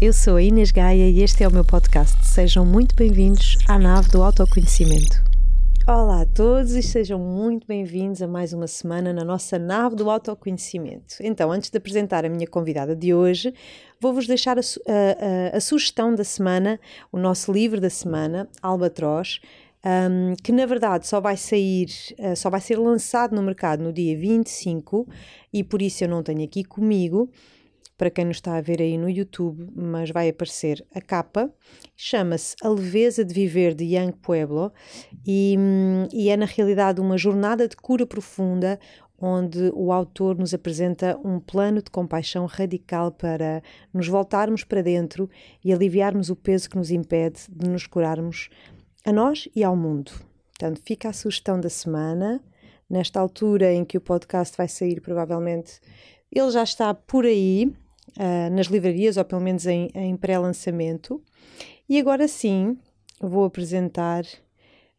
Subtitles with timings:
[0.00, 2.24] eu sou a Inês Gaia e este é o meu podcast.
[2.24, 5.24] Sejam muito bem-vindos à nave do autoconhecimento.
[5.88, 10.08] Olá a todos e sejam muito bem-vindos a mais uma semana na nossa nave do
[10.08, 11.16] autoconhecimento.
[11.20, 13.52] Então, antes de apresentar a minha convidada de hoje,
[14.00, 16.78] vou-vos deixar a, a, a, a, sugestão da semana,
[17.10, 19.40] o nosso livro da semana, Albatroz,
[19.84, 21.88] um, que na verdade só vai sair,
[22.20, 25.08] uh, só vai ser lançado no mercado no dia 25
[25.52, 27.28] e por isso eu não tenho aqui comigo
[27.98, 31.52] para quem nos está a ver aí no YouTube, mas vai aparecer a capa.
[31.96, 34.72] Chama-se A Leveza de Viver de Young Pueblo
[35.26, 35.56] e,
[36.12, 38.78] e é na realidade uma jornada de cura profunda
[39.20, 43.60] onde o autor nos apresenta um plano de compaixão radical para
[43.92, 45.28] nos voltarmos para dentro
[45.64, 48.48] e aliviarmos o peso que nos impede de nos curarmos
[49.04, 50.12] a nós e ao mundo.
[50.50, 52.40] Portanto, fica a sugestão da semana.
[52.88, 55.80] Nesta altura em que o podcast vai sair, provavelmente
[56.30, 57.72] ele já está por aí,
[58.16, 61.22] uh, nas livrarias, ou pelo menos em, em pré-lançamento.
[61.88, 62.78] E agora sim,
[63.20, 64.24] vou apresentar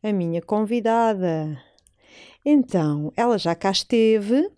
[0.02, 1.57] a minha convidada.
[2.43, 4.49] Então, ela já cá esteve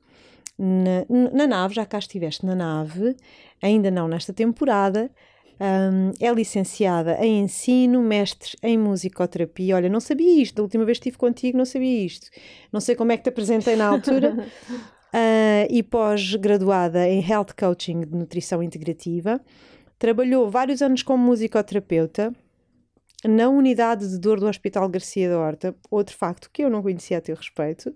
[0.58, 3.16] na, na nave, já cá estiveste na nave,
[3.62, 5.10] ainda não nesta temporada.
[5.60, 9.76] Um, é licenciada em ensino, mestre em musicoterapia.
[9.76, 12.30] Olha, não sabia isto, da última vez que estive contigo, não sabia isto.
[12.72, 14.48] Não sei como é que te apresentei na altura,
[15.14, 19.42] uh, e pós-graduada em Health Coaching de Nutrição Integrativa.
[20.00, 22.34] Trabalhou vários anos como musicoterapeuta
[23.24, 27.20] na unidade de dor do Hospital Garcia da Horta, outro facto que eu não conhecia
[27.20, 27.94] a teu respeito,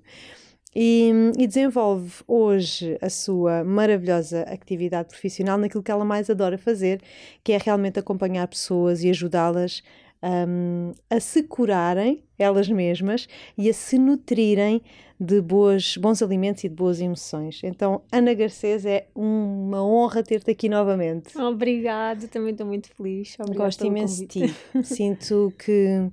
[0.76, 7.02] e, e, desenvolve hoje a sua maravilhosa atividade profissional naquilo que ela mais adora fazer,
[7.42, 9.82] que é realmente acompanhar pessoas e ajudá-las
[10.24, 13.28] um, a se curarem elas mesmas
[13.58, 14.82] e a se nutrirem
[15.20, 17.62] de boas, bons alimentos e de boas emoções.
[17.64, 21.38] Então, Ana Garcês, é uma honra ter-te aqui novamente.
[21.38, 23.36] Obrigada, também estou muito feliz.
[23.40, 24.56] Obrigada Gosto imenso de ti.
[24.84, 26.10] Sinto que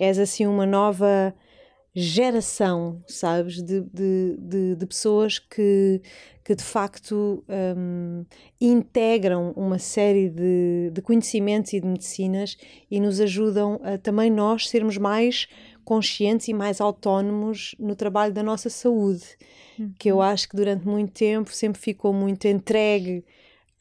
[0.00, 1.34] és assim uma nova
[1.94, 6.00] geração, sabes, de, de, de, de pessoas que,
[6.44, 7.44] que de facto
[7.76, 8.24] um,
[8.60, 12.56] integram uma série de, de conhecimentos e de medicinas
[12.88, 15.48] e nos ajudam a também nós sermos mais
[15.84, 19.24] conscientes e mais autónomos no trabalho da nossa saúde,
[19.76, 19.92] uhum.
[19.98, 20.22] que eu uhum.
[20.22, 23.24] acho que durante muito tempo sempre ficou muito entregue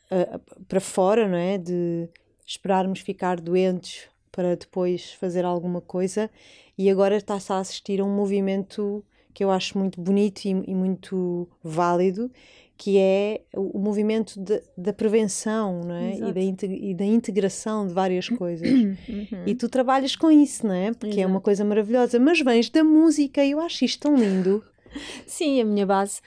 [0.09, 1.59] uh, para fora, não é?
[1.59, 2.09] De
[2.43, 6.31] esperarmos ficar doentes para depois fazer alguma coisa
[6.79, 9.03] e agora está-se a assistir a um movimento
[9.33, 12.31] que eu acho muito bonito e, e muito válido,
[12.77, 16.15] que é o, movimento de, da prevenção não é?
[16.15, 18.69] e, da e da integração de várias coisas.
[18.69, 19.43] Uhum.
[19.45, 20.93] E tu trabalhas com isso, não é?
[20.93, 21.21] Porque Exato.
[21.23, 22.17] é uma coisa maravilhosa.
[22.17, 24.63] Mas vens da música e eu acho isto tão lindo.
[25.27, 26.21] Sim, a minha base.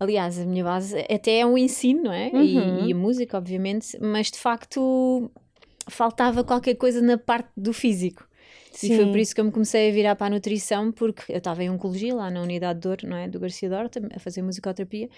[0.00, 2.30] Aliás, a minha base até é um ensino, não é?
[2.32, 2.84] Uhum.
[2.86, 5.30] E, e a música, obviamente, mas de facto
[5.88, 8.26] faltava qualquer coisa na parte do físico.
[8.74, 8.92] Sim.
[8.92, 11.38] E foi por isso que eu me comecei a virar para a nutrição, porque eu
[11.38, 13.28] estava em oncologia lá na unidade de dor, não é?
[13.28, 15.08] Do Garcia Dorta, a fazer musicoterapia.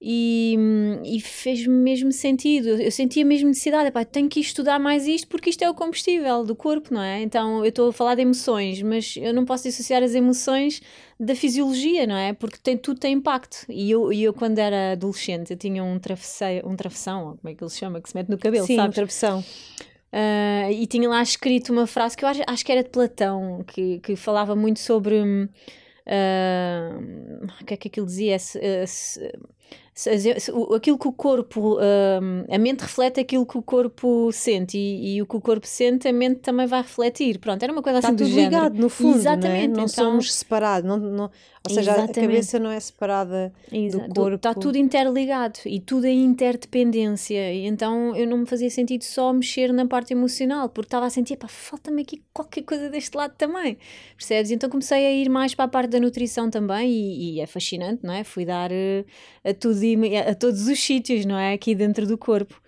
[0.00, 0.56] E,
[1.04, 2.68] e fez mesmo sentido.
[2.68, 6.44] Eu sentia mesmo necessidade, pá, tenho que estudar mais isto porque isto é o combustível
[6.44, 7.22] do corpo, não é?
[7.22, 10.80] Então eu estou a falar de emoções, mas eu não posso dissociar as emoções
[11.18, 12.32] da fisiologia, não é?
[12.32, 13.66] Porque tem, tudo tem impacto.
[13.68, 17.62] E eu, eu, quando era adolescente, eu tinha um, travesseiro, um travessão, como é que
[17.62, 18.94] ele se chama, que se mete no cabelo, Sim, sabes?
[18.94, 19.44] travessão.
[20.12, 23.64] Uh, e tinha lá escrito uma frase que eu acho, acho que era de Platão,
[23.66, 25.20] que, que falava muito sobre.
[26.06, 28.38] Uh, o que é que aquilo dizia?
[28.38, 29.32] Se, se,
[30.76, 35.22] aquilo que o corpo, hum, a mente reflete aquilo que o corpo sente e, e,
[35.22, 37.38] o que o corpo sente, a mente também vai refletir.
[37.38, 38.82] Pronto, era uma coisa Está assim tudo do ligado, género.
[38.82, 39.68] no fundo, Exatamente.
[39.68, 39.78] Não, é?
[39.78, 41.30] não então, somos separados, não, não,
[41.68, 42.18] ou seja, Exatamente.
[42.18, 44.08] a cabeça não é separada Exato.
[44.08, 44.36] do corpo.
[44.36, 47.52] Está tudo interligado e tudo é interdependência.
[47.52, 51.10] E então eu não me fazia sentido só mexer na parte emocional, porque estava a
[51.10, 53.78] sentir, pá, falta-me aqui qualquer coisa deste lado também.
[54.16, 54.50] Percebes?
[54.50, 58.00] Então comecei a ir mais para a parte da nutrição também e, e é fascinante,
[58.04, 58.22] não é?
[58.22, 59.80] Fui dar uh, a tudo
[60.28, 61.52] a todos os sítios, não é?
[61.54, 62.60] Aqui dentro do corpo.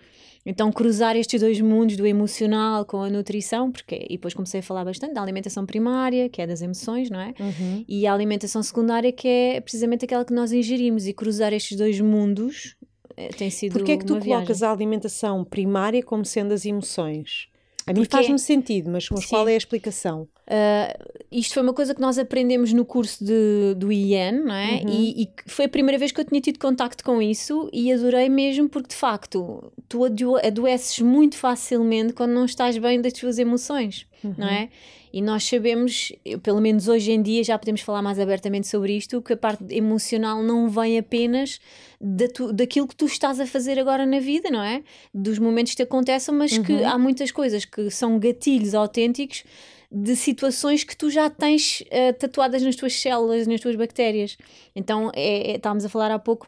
[0.45, 4.63] Então, cruzar estes dois mundos, do emocional com a nutrição, porque e depois comecei a
[4.63, 7.33] falar bastante da alimentação primária, que é das emoções, não é?
[7.39, 7.85] Uhum.
[7.87, 11.99] E a alimentação secundária, que é precisamente aquela que nós ingerimos, e cruzar estes dois
[11.99, 12.75] mundos
[13.17, 13.73] eh, tem sido.
[13.73, 14.67] Porquê é que tu colocas viagem.
[14.67, 17.47] a alimentação primária como sendo as emoções?
[17.85, 20.27] A mim faz-me sentido, mas, mas qual é a explicação?
[20.49, 24.81] Uh, isto foi uma coisa que nós aprendemos no curso de, do IEN, não é?
[24.83, 24.89] Uhum.
[24.89, 28.27] E, e, foi a primeira vez que eu tinha tido contacto com isso e adorei
[28.29, 30.03] mesmo porque, de facto, tu
[30.43, 34.33] adoeces muito facilmente quando não estás bem das tuas emoções, uhum.
[34.39, 34.69] não é?
[35.13, 36.11] E nós sabemos,
[36.41, 39.63] pelo menos hoje em dia, já podemos falar mais abertamente sobre isto, que a parte
[39.69, 41.59] emocional não vem apenas
[42.01, 44.83] da tu, daquilo que tu estás a fazer agora na vida, não é?
[45.13, 46.63] Dos momentos que te acontecem, mas uhum.
[46.63, 49.43] que há muitas coisas que são gatilhos autênticos
[49.91, 54.37] de situações que tu já tens uh, tatuadas nas tuas células, nas tuas bactérias.
[54.75, 56.47] Então, é, é, estávamos a falar há pouco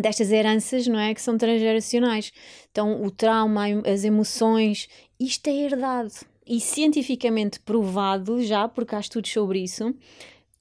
[0.00, 1.14] destas heranças, não é?
[1.14, 2.32] Que são transgeracionais.
[2.70, 4.88] Então, o trauma, as emoções,
[5.20, 6.12] isto é herdado
[6.46, 9.94] e cientificamente provado já, porque há estudos sobre isso,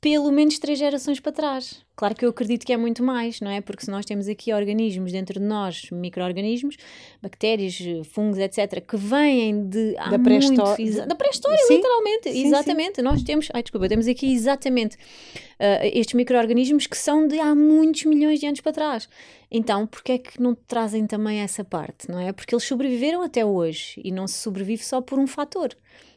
[0.03, 1.81] pelo menos três gerações para trás.
[1.95, 3.61] Claro que eu acredito que é muito mais, não é?
[3.61, 6.75] Porque se nós temos aqui organismos dentro de nós, micro-organismos,
[7.21, 7.77] bactérias,
[8.11, 12.95] fungos, etc., que vêm de da pré-história, da pré-história, literalmente, sim, exatamente.
[12.97, 13.01] Sim.
[13.01, 18.03] Nós temos, ai desculpa, temos aqui exatamente uh, estes micro-organismos que são de há muitos
[18.03, 19.07] milhões de anos para trás.
[19.49, 22.33] Então, porquê é que não trazem também essa parte, não é?
[22.33, 25.69] Porque eles sobreviveram até hoje e não se sobrevive só por um fator,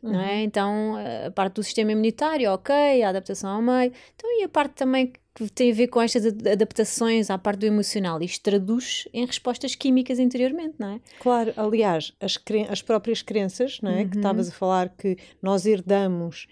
[0.02, 0.12] uhum.
[0.12, 0.34] não é?
[0.34, 0.40] Uhum.
[0.43, 0.94] Então,
[1.26, 3.93] a parte do sistema imunitário, ok, a adaptação ao meio.
[4.14, 7.67] Então, e a parte também que tem a ver com estas adaptações à parte do
[7.67, 8.23] emocional.
[8.23, 11.00] Isto traduz em respostas químicas interiormente, não é?
[11.20, 12.38] Claro, aliás, as,
[12.70, 14.00] as próprias crenças, não é?
[14.00, 14.08] Uhum.
[14.08, 16.46] Que estavas a falar que nós herdamos.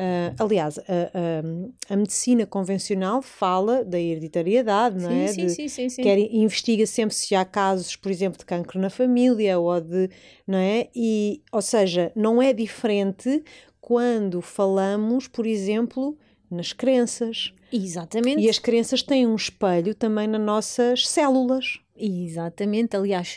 [0.00, 5.26] Uh, aliás, a, a, a, medicina convencional fala da hereditariedade, não é?
[5.26, 6.02] Sim, de, sim, sim, sim.
[6.02, 10.08] Quer, investiga sempre se há casos, por exemplo, de cancro na família ou de,
[10.46, 10.88] não é?
[10.96, 13.44] E, ou seja, não é diferente
[13.78, 16.16] quando falamos, por exemplo,
[16.50, 17.52] nas crenças.
[17.70, 18.40] Exatamente.
[18.40, 21.78] E as crenças têm um espelho também nas nossas células.
[21.94, 22.96] Exatamente.
[22.96, 23.36] Aliás,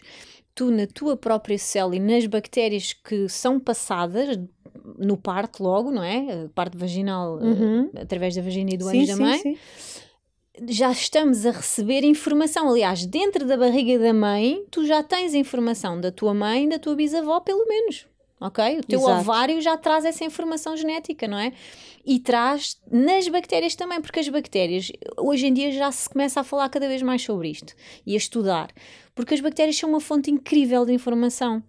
[0.55, 4.39] tu na tua própria célula e nas bactérias que são passadas
[4.97, 6.45] no parto logo, não é?
[6.45, 7.89] A parte vaginal uhum.
[7.95, 9.39] através da vagina e do ânus da mãe.
[9.39, 9.97] Sim, sim.
[10.69, 12.69] Já estamos a receber informação.
[12.69, 16.95] Aliás, dentro da barriga da mãe, tu já tens informação da tua mãe, da tua
[16.95, 18.05] bisavó, pelo menos
[18.43, 18.79] ok?
[18.79, 19.21] O teu Exato.
[19.21, 21.53] ovário já traz essa informação genética, não é?
[22.05, 26.43] E traz nas bactérias também, porque as bactérias, hoje em dia já se começa a
[26.43, 27.73] falar cada vez mais sobre isto
[28.05, 28.69] e a estudar,
[29.15, 31.63] porque as bactérias são uma fonte incrível de informação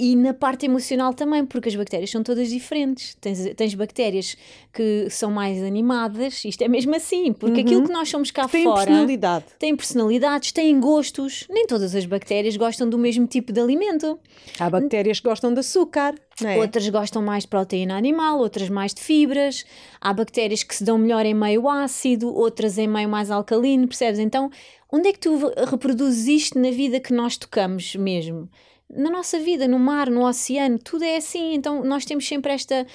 [0.00, 3.14] e na parte emocional também, porque as bactérias são todas diferentes.
[3.20, 4.34] Tens, tens bactérias
[4.72, 7.66] que são mais animadas, isto é mesmo assim, porque uhum.
[7.66, 8.76] aquilo que nós somos cá tem fora.
[8.78, 9.44] Tem personalidade.
[9.58, 11.44] Tem personalidades, têm gostos.
[11.50, 14.18] Nem todas as bactérias gostam do mesmo tipo de alimento.
[14.58, 16.14] Há bactérias que gostam de açúcar.
[16.42, 16.56] É?
[16.56, 19.66] Outras gostam mais de proteína animal, outras mais de fibras.
[20.00, 24.18] Há bactérias que se dão melhor em meio ácido, outras em meio mais alcalino, percebes?
[24.18, 24.50] Então,
[24.90, 25.36] onde é que tu
[25.68, 28.48] reproduzes isto na vida que nós tocamos mesmo?
[28.94, 31.54] Na nossa vida, no mar, no oceano, tudo é assim.
[31.54, 32.86] Então nós temos sempre esta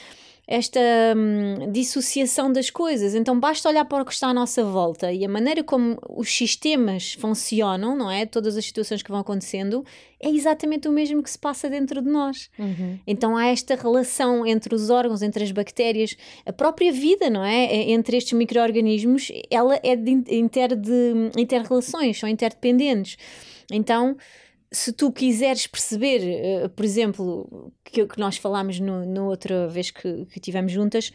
[0.47, 0.80] esta
[1.15, 3.15] hum, dissociação das coisas.
[3.15, 6.30] Então basta olhar para o que está à nossa volta e a maneira como os
[6.30, 8.25] sistemas funcionam, não é?
[8.25, 9.83] Todas as situações que vão acontecendo,
[10.19, 12.50] é exatamente o mesmo que se passa dentro de nós.
[12.59, 13.00] Uhum.
[13.07, 16.15] Então há esta relação entre os órgãos, entre as bactérias,
[16.45, 17.65] a própria vida, não é?
[17.65, 23.18] é entre estes micro-organismos, ela é de inter, de inter-relações, são interdependentes.
[23.71, 24.15] Então
[24.75, 29.89] se tu quiseres perceber, uh, por exemplo, que, que nós falámos no, no outra vez
[29.89, 31.10] que, que tivemos juntas,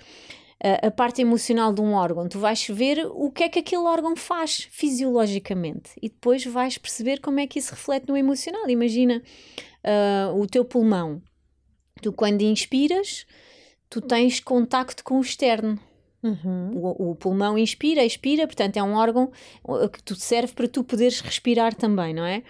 [0.65, 3.83] uh, a parte emocional de um órgão, tu vais ver o que é que aquele
[3.83, 8.69] órgão faz fisiologicamente e depois vais perceber como é que isso reflete no emocional.
[8.69, 9.23] Imagina
[9.85, 11.23] uh, o teu pulmão.
[12.01, 13.27] Tu, quando inspiras,
[13.91, 15.79] tu tens contacto com o externo.
[16.23, 16.73] Uhum.
[16.75, 19.31] O, o, pulmão inspira, expira, portanto é um órgão
[19.93, 22.43] que tu serve para tu poderes respirar também, não é?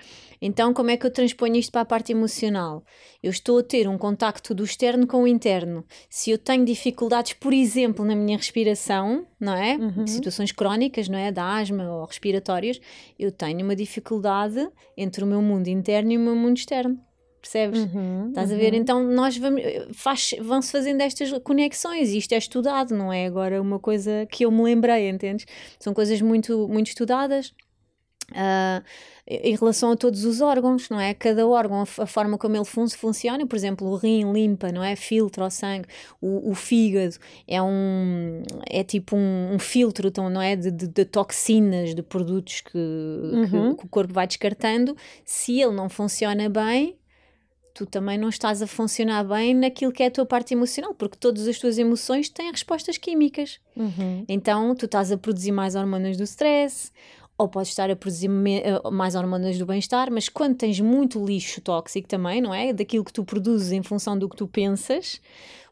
[0.43, 2.83] Então, como é que eu transponho isto para a parte emocional?
[3.23, 5.85] Eu estou a ter um contacto do externo com o interno.
[6.09, 9.77] Se eu tenho dificuldades, por exemplo, na minha respiração, não é?
[9.77, 10.07] Uhum.
[10.07, 11.31] Situações crónicas, não é?
[11.31, 12.81] Da asma ou respiratórias,
[13.19, 16.99] eu tenho uma dificuldade entre o meu mundo interno e o meu mundo externo
[17.41, 17.81] percebes?
[17.81, 18.73] Uhum, Estás a ver?
[18.73, 18.79] Uhum.
[18.79, 23.61] Então nós vamos, faz, vão-se fazendo estas conexões e isto é estudado, não é agora
[23.61, 25.47] uma coisa que eu me lembrei, entendes?
[25.79, 27.53] São coisas muito, muito estudadas.
[28.31, 28.81] Uh,
[29.31, 31.15] em relação a todos os órgãos, não é?
[31.15, 34.97] Cada órgão, a, forma como ele fun funciona, por exemplo, o rim limpa, não é?
[34.97, 35.87] Filtra o sangue,
[36.21, 37.17] o, o fígado
[37.47, 40.57] é um é tipo um, um filtro, então, não é?
[40.57, 43.71] De, de, de toxinas, de produtos que, uhum.
[43.75, 44.97] que, que o corpo vai descartando.
[45.25, 46.97] Se ele não funciona bem,
[47.81, 51.17] tu também não estás a funcionar bem naquilo que é a tua parte emocional, porque
[51.19, 53.59] todas as tuas emoções têm respostas químicas.
[53.75, 54.23] Uhum.
[54.29, 56.93] Então, tu estás a produzir mais hormonas do stress,
[57.39, 61.59] ou podes estar a produzir eh, mais hormonas do bem-estar, mas quando tens muito lixo
[61.63, 62.75] tóxico também, não é?
[62.75, 65.19] Daquilo que tu produzes em função do que tu pensas,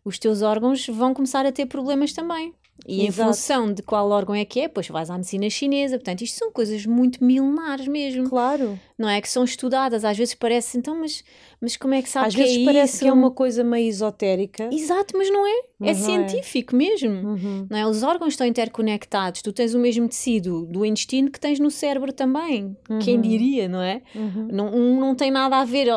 [0.02, 2.54] os teus órgãos vão começar a ter problemas também.
[2.86, 3.08] E Exato.
[3.08, 5.96] em função de qual órgão é que é, pois vais à medicina chinesa.
[5.96, 8.28] Portanto, isto são coisas muito milenares mesmo.
[8.28, 8.78] Claro.
[8.96, 9.20] Não é?
[9.20, 10.04] Que são estudadas.
[10.04, 11.22] Às vezes parece, então, mas,
[11.60, 13.04] mas como é que sabes Às que é vezes é parece isso?
[13.04, 14.68] que é uma coisa meio esotérica.
[14.72, 15.62] Exato, mas não é.
[15.78, 16.28] Mas é não é.
[16.28, 16.78] científico é.
[16.78, 17.28] mesmo.
[17.28, 17.66] Uhum.
[17.68, 17.86] Não é?
[17.86, 19.42] Os órgãos estão interconectados.
[19.42, 22.76] Tu tens o mesmo tecido do intestino que tens no cérebro também.
[22.88, 22.98] Uhum.
[23.00, 24.02] Quem diria, não é?
[24.14, 24.48] Uhum.
[24.50, 25.88] Não, um não tem nada a ver,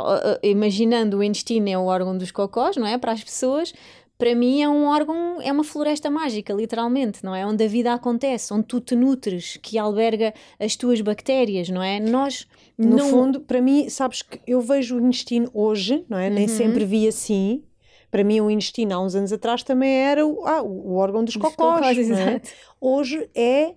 [0.44, 2.98] imaginando o intestino é o órgão dos cocós, não é?
[2.98, 3.74] Para as pessoas
[4.22, 7.44] para mim é um órgão, é uma floresta mágica, literalmente, não é?
[7.44, 12.00] Onde a vida acontece, onde tu te nutres, que alberga as tuas bactérias, não é?
[12.00, 12.48] Nós.
[12.78, 13.10] No não...
[13.10, 16.28] fundo, para mim, sabes que eu vejo o intestino hoje, não é?
[16.28, 16.36] Uhum.
[16.36, 17.64] Nem sempre vi assim.
[18.12, 21.34] Para mim, o intestino há uns anos atrás também era o, ah, o órgão dos,
[21.34, 21.80] dos cocós.
[21.80, 22.42] cocós é?
[22.80, 23.74] Hoje é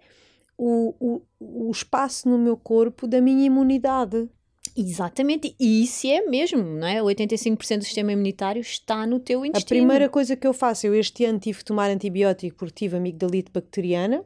[0.59, 4.29] o, o, o espaço no meu corpo da minha imunidade.
[4.77, 7.01] Exatamente, e isso é mesmo, não é?
[7.01, 9.79] 85% do sistema imunitário está no teu intestino.
[9.79, 12.97] A primeira coisa que eu faço, eu este ano tive que tomar antibiótico porque tive
[12.97, 14.25] amigdalite bacteriana,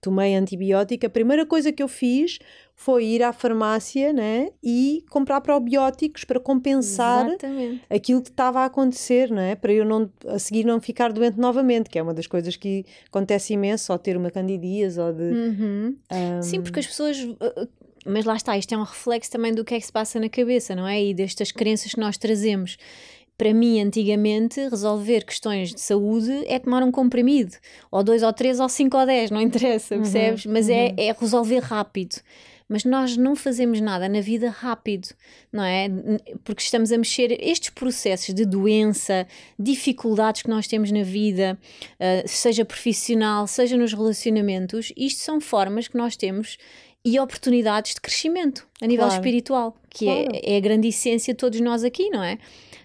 [0.00, 2.38] tomei antibiótico, a primeira coisa que eu fiz
[2.74, 7.82] foi ir à farmácia né, e comprar probióticos para compensar Exatamente.
[7.88, 9.54] aquilo que estava a acontecer, não é?
[9.54, 12.84] para eu não, a seguir não ficar doente novamente, que é uma das coisas que
[13.08, 15.22] acontece imenso, ou ter uma candidíase ou de...
[15.22, 15.96] Uhum.
[16.12, 16.42] Um...
[16.42, 17.68] Sim, porque as pessoas uh,
[18.06, 20.28] mas lá está, isto é um reflexo também do que é que se passa na
[20.28, 21.02] cabeça, não é?
[21.02, 22.76] E destas crenças que nós trazemos.
[23.36, 27.54] Para mim, antigamente, resolver questões de saúde é tomar um comprimido,
[27.90, 30.46] ou dois, ou três, ou cinco, ou dez, não interessa, uhum, percebes?
[30.46, 30.94] Mas é, uhum.
[30.96, 32.16] é, é resolver rápido
[32.68, 35.08] mas nós não fazemos nada na vida rápido,
[35.52, 35.88] não é?
[36.44, 39.26] Porque estamos a mexer estes processos de doença,
[39.58, 41.58] dificuldades que nós temos na vida,
[41.94, 46.58] uh, seja profissional, seja nos relacionamentos, isto são formas que nós temos
[47.06, 49.14] e oportunidades de crescimento a nível claro.
[49.14, 50.40] espiritual, que é, claro.
[50.42, 52.36] é, é a grande essência de todos nós aqui, não é?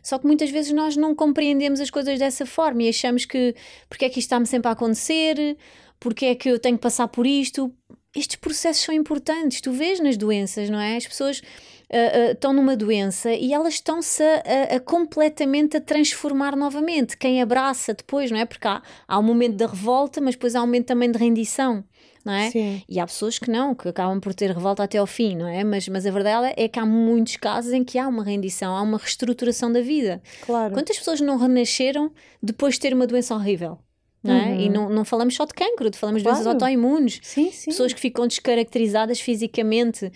[0.03, 3.55] Só que muitas vezes nós não compreendemos as coisas dessa forma e achamos que
[3.89, 5.57] porque é que isto está-me sempre a acontecer,
[5.99, 7.73] porque é que eu tenho que passar por isto.
[8.15, 10.97] Estes processos são importantes, tu vês nas doenças, não é?
[10.97, 15.81] As pessoas uh, uh, estão numa doença e elas estão-se a, a, a, completamente a
[15.81, 17.17] transformar novamente.
[17.17, 18.45] Quem abraça depois, não é?
[18.45, 21.83] Porque há, há um momento da revolta, mas depois há um momento também de rendição
[22.25, 22.49] não é?
[22.51, 22.81] Sim.
[22.87, 25.63] E há pessoas que não, que acabam por ter revolta até ao fim, não é?
[25.63, 28.81] Mas, mas a verdade é que há muitos casos em que há uma rendição, há
[28.81, 30.21] uma reestruturação da vida.
[30.45, 30.73] Claro.
[30.73, 32.11] Quantas pessoas não renasceram
[32.41, 33.79] depois de ter uma doença horrível?
[34.23, 34.45] Não é?
[34.49, 34.59] Uhum.
[34.59, 36.37] E não, não falamos só de cancro, falamos claro.
[36.37, 37.19] de doenças autoimunes.
[37.23, 37.71] Sim, sim.
[37.71, 40.11] Pessoas que ficam descaracterizadas fisicamente uh,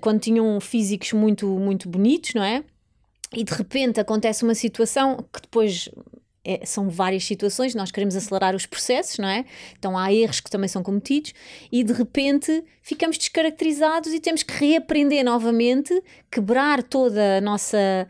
[0.00, 2.64] quando tinham físicos muito, muito bonitos, não é?
[3.34, 5.88] E de repente acontece uma situação que depois
[6.44, 9.44] é, são várias situações, nós queremos acelerar os processos, não é?
[9.78, 11.32] Então há erros que também são cometidos
[11.70, 18.08] e de repente ficamos descaracterizados e temos que reaprender novamente, quebrar toda a nossa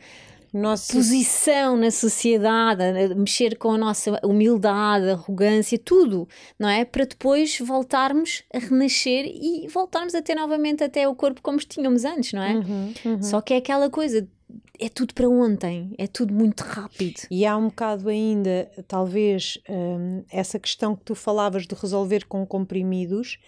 [0.53, 2.83] nossa posição na sociedade,
[3.17, 6.85] mexer com a nossa humildade, arrogância, tudo, não é?
[6.85, 12.05] Para depois voltarmos a renascer e voltarmos a ter novamente até o corpo como tínhamos
[12.05, 12.53] antes, não é?
[12.53, 13.23] Uhum, uhum.
[13.23, 14.29] Só que é aquela coisa,
[14.83, 17.21] é tudo para ontem, é tudo muito rápido.
[17.31, 22.45] E há um bocado ainda, talvez, hum, essa questão que tu falavas de resolver com
[22.45, 23.39] comprimidos,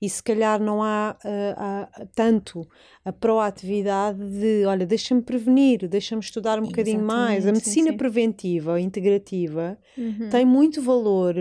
[0.00, 2.68] e se calhar não há, uh, há tanto
[3.04, 7.44] a proatividade de, olha, deixa-me prevenir, deixa-me estudar um bocadinho mais.
[7.44, 7.96] A medicina sim, sim.
[7.96, 10.28] preventiva integrativa uhum.
[10.30, 11.34] tem muito valor,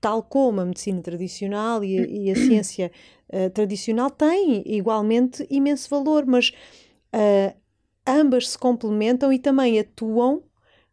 [0.00, 2.90] tal como a medicina tradicional e a, e a ciência
[3.32, 6.50] uh, tradicional tem igualmente imenso valor, mas.
[7.14, 7.56] Uh,
[8.08, 10.42] ambas se complementam e também atuam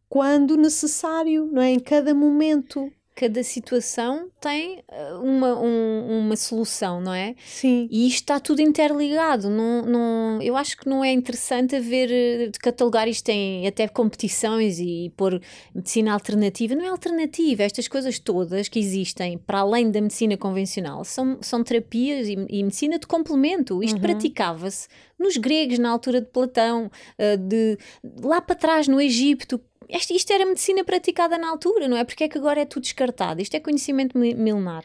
[0.09, 1.69] quando necessário, não é?
[1.71, 7.33] Em cada momento cada situação tem eh, uma, um, uma solução, não é?
[7.45, 7.87] Sim.
[7.89, 9.49] E isto está tudo interligado.
[9.49, 14.79] Não, não, eu acho que não é interessante haver, eh, catalogar isto em até competições
[14.79, 15.41] e pôr
[15.73, 16.75] medicina alternativa.
[16.75, 17.63] Não é alternativa.
[17.63, 22.63] Estas coisas todas que existem para além da medicina convencional são, são terapias e, e
[22.63, 23.81] medicina de complemento.
[23.81, 24.01] Isto uhum.
[24.01, 27.77] praticava-se nos gregos, na altura de Platão, eh, de,
[28.21, 32.03] lá para trás no Egito isto, isto era medicina praticada na altura, não é?
[32.03, 33.41] Porque é que agora é tudo descartado?
[33.41, 34.83] Isto é conhecimento milenar.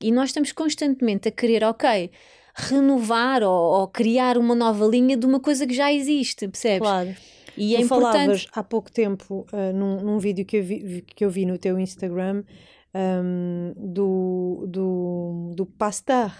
[0.00, 2.10] E nós estamos constantemente a querer, ok,
[2.54, 6.86] renovar ou, ou criar uma nova linha de uma coisa que já existe, percebes?
[6.86, 7.14] Claro.
[7.56, 8.12] E tu é importante...
[8.12, 11.56] falavas há pouco tempo, uh, num, num vídeo que eu, vi, que eu vi no
[11.56, 12.44] teu Instagram,
[12.94, 16.32] um, do, do, do Pasteur.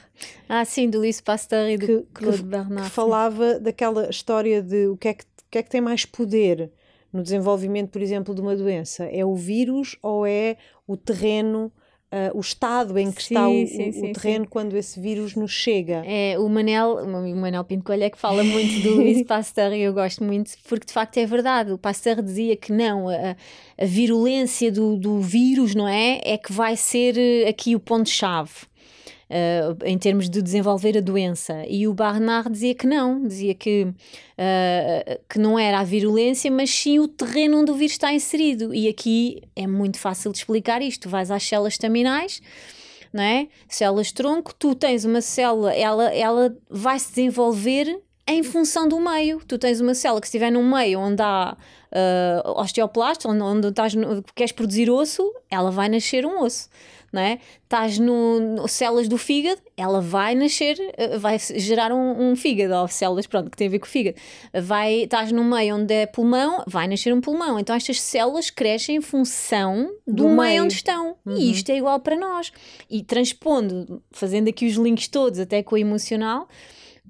[0.48, 2.88] Ah, sim, do Luís Pasteur e do que, Claude Bernard.
[2.88, 6.04] Que falava daquela história de o que, é que, o que é que tem mais
[6.04, 6.70] poder
[7.12, 9.04] no desenvolvimento, por exemplo, de uma doença?
[9.04, 11.72] É o vírus ou é o terreno
[12.12, 15.34] uh, o estado em que sim, está o, sim, sim, o terreno quando esse vírus
[15.34, 16.02] nos chega.
[16.06, 19.82] É, o Manel, o Manel Pinto Coelho é que fala muito do Luís Pasteur e
[19.82, 21.72] eu gosto muito porque de facto é verdade.
[21.72, 23.36] O Pasteur dizia que não, a,
[23.78, 26.20] a virulência do, do vírus, não é?
[26.24, 28.66] É que vai ser eh, aqui o ponto-chave.
[29.28, 31.64] Uh, em termos de desenvolver a doença.
[31.68, 36.70] E o Barnard dizia que não, dizia que, uh, que não era a virulência, mas
[36.70, 38.72] sim o terreno onde o vírus está inserido.
[38.72, 41.08] E aqui é muito fácil de explicar isto.
[41.08, 42.40] Vais às células estaminais.
[43.12, 43.48] Não é?
[43.68, 49.40] Células tronco, tu tens uma célula, ela, ela vai se desenvolver em função do meio.
[49.46, 53.94] Tu tens uma célula que estiver num meio onde há uh, osteoplastos, onde, onde estás
[54.34, 56.68] queres produzir osso, ela vai nascer um osso
[57.12, 57.38] não é?
[57.62, 62.74] Estás no, no, células do fígado, ela vai nascer, eh, vai gerar um, um, fígado,
[62.74, 64.16] ou células, pronto, que tem a ver com o fígado.
[64.62, 67.58] Vai, estás no meio onde é pulmão, vai nascer um pulmão.
[67.58, 70.36] Então estas células crescem em função do, do meio.
[70.36, 71.16] meio onde estão.
[71.24, 71.36] Uhum.
[71.36, 72.52] E isto é igual para nós.
[72.90, 76.48] E transpondo, fazendo aqui os links todos, até com o emocional,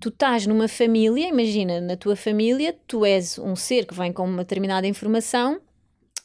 [0.01, 4.25] tu estás numa família, imagina, na tua família, tu és um ser que vem com
[4.25, 5.61] uma determinada informação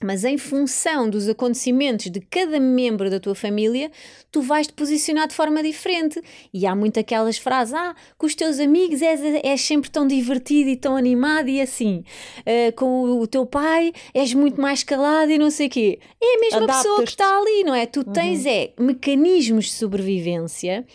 [0.03, 3.91] mas em função dos acontecimentos de cada membro da tua família,
[4.31, 6.22] tu vais te posicionar de forma diferente.
[6.53, 10.70] E há muito aquelas frases: ah, com os teus amigos és, és sempre tão divertido
[10.70, 12.03] e tão animado e assim.
[12.39, 16.00] Uh, com o teu pai és muito mais calado e não sei o quê.
[16.22, 17.86] É a mesma pessoa que está ali, não é?
[17.86, 18.51] Tu tens uhum.
[18.51, 20.86] é mecanismos de sobrevivência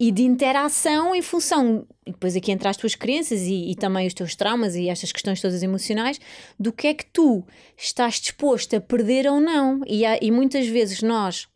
[0.00, 4.14] e de interação em função, depois aqui entre as tuas crenças e, e, também os
[4.14, 6.20] teus traumas e estas questões todas emocionais,
[6.58, 7.44] do que é que tu
[7.76, 9.80] estás disposto a perder ou não.
[9.86, 11.48] E, há, e muitas vezes nós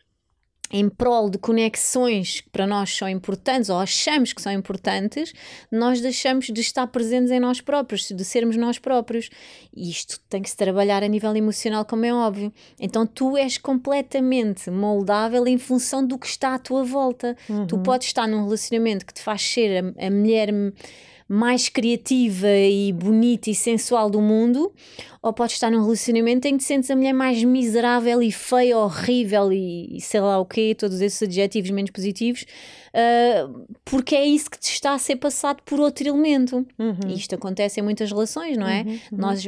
[0.73, 5.35] em prol de conexões que para nós são importantes ou achamos que são importantes,
[5.71, 9.29] nós deixamos de estar presentes em nós próprios, de sermos nós próprios.
[9.77, 12.53] E isto tem que se trabalhar a nível emocional, como é óbvio.
[12.81, 17.37] Então tu és completamente moldável em função do que está à tua volta.
[17.49, 17.67] Uhum.
[17.67, 20.49] Tu podes estar num relacionamento que te faz ser a, a mulher
[21.29, 24.73] mais criativa e bonita e sensual do mundo,
[25.23, 28.77] ou podes estar num relacionamento em que te sentes a mulher mais miserável e feia,
[28.77, 34.27] horrível e, e sei lá o quê, todos esses adjetivos menos positivos, uh, porque é
[34.27, 36.67] isso que te está a ser passado por outro elemento.
[36.79, 36.99] Uhum.
[37.09, 38.83] E isto acontece em muitas relações, não é?
[38.83, 38.99] Uhum, uhum.
[39.13, 39.45] Nós,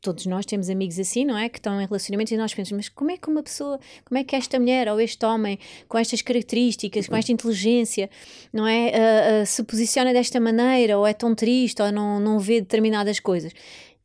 [0.00, 1.48] todos nós temos amigos assim, não é?
[1.48, 4.24] Que estão em relacionamentos e nós pensamos, mas como é que uma pessoa, como é
[4.24, 8.08] que esta mulher ou este homem com estas características, com esta inteligência,
[8.52, 8.88] não é?
[8.88, 13.20] Uh, uh, se posiciona desta maneira, ou é tão triste, ou não, não vê determinadas
[13.20, 13.52] coisas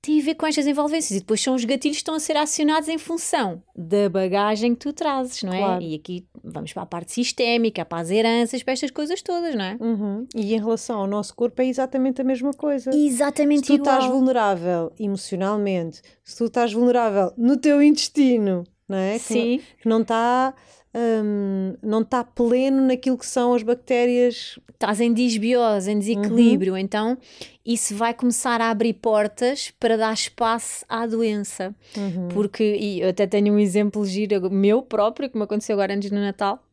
[0.01, 2.36] tem a ver com estas envolvências e depois são os gatilhos que estão a ser
[2.36, 5.60] acionados em função da bagagem que tu trazes, não é?
[5.60, 5.84] Claro.
[5.84, 9.63] E aqui vamos para a parte sistémica, para as heranças, para estas coisas todas, não
[9.63, 9.78] é?
[9.80, 10.28] Uhum.
[10.36, 12.89] E em relação ao nosso corpo é exatamente a mesma coisa.
[12.95, 13.95] Exatamente se tu igual.
[13.95, 19.19] estás vulnerável emocionalmente, se tu estás vulnerável no teu intestino, não é?
[19.19, 19.62] Sim.
[19.82, 20.56] Que não está
[20.93, 24.60] um, não está pleno naquilo que são as bactérias.
[24.69, 26.80] Estás em disbiose, em desequilíbrio, uhum.
[26.80, 27.17] então
[27.63, 31.75] isso vai começar a abrir portas para dar espaço à doença.
[31.95, 32.30] Uhum.
[32.30, 36.10] Porque, e eu até tenho um exemplo giro meu próprio, que me aconteceu agora antes
[36.10, 36.63] do Natal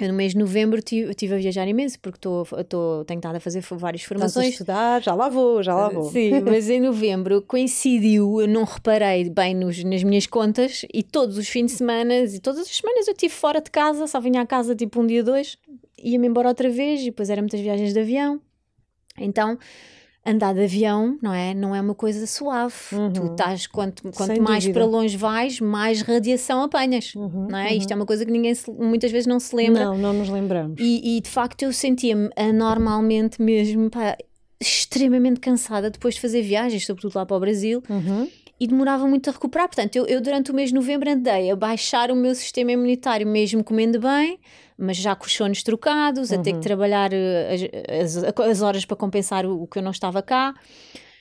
[0.00, 3.40] eu no mês de novembro estive a viajar imenso, porque tô, tô, tenho estado a
[3.40, 4.46] fazer várias formações.
[4.46, 6.04] Estás a estudar, já lá vou, já lá vou.
[6.04, 11.36] Sim, mas em novembro coincidiu, eu não reparei bem nos, nas minhas contas, e todos
[11.36, 14.40] os fins de semana, e todas as semanas eu estive fora de casa, só vinha
[14.40, 15.58] à casa tipo um dia, dois,
[16.00, 18.40] ia-me embora outra vez, e depois eram muitas viagens de avião.
[19.18, 19.58] Então
[20.28, 21.54] andar de avião, não é?
[21.54, 22.74] Não é uma coisa suave.
[22.92, 23.12] Uhum.
[23.12, 24.80] Tu estás, quanto, quanto mais dúvida.
[24.80, 27.70] para longe vais, mais radiação apanhas, uhum, não é?
[27.70, 27.78] Uhum.
[27.78, 29.84] Isto é uma coisa que ninguém se, muitas vezes não se lembra.
[29.84, 30.76] Não, não nos lembramos.
[30.78, 34.16] E, e de facto eu sentia-me anormalmente mesmo, pá,
[34.60, 37.82] extremamente cansada depois de fazer viagens, sobretudo lá para o Brasil.
[37.88, 38.28] Uhum.
[38.60, 39.68] E demorava muito a recuperar.
[39.68, 43.26] Portanto, eu, eu durante o mês de novembro andei a baixar o meu sistema imunitário,
[43.26, 44.40] mesmo comendo bem,
[44.78, 46.38] mas já com os sonos trocados, uhum.
[46.38, 46.62] a ter que uhum.
[46.62, 50.54] trabalhar eh, as, as, as horas para compensar o, o, que eu não estava cá.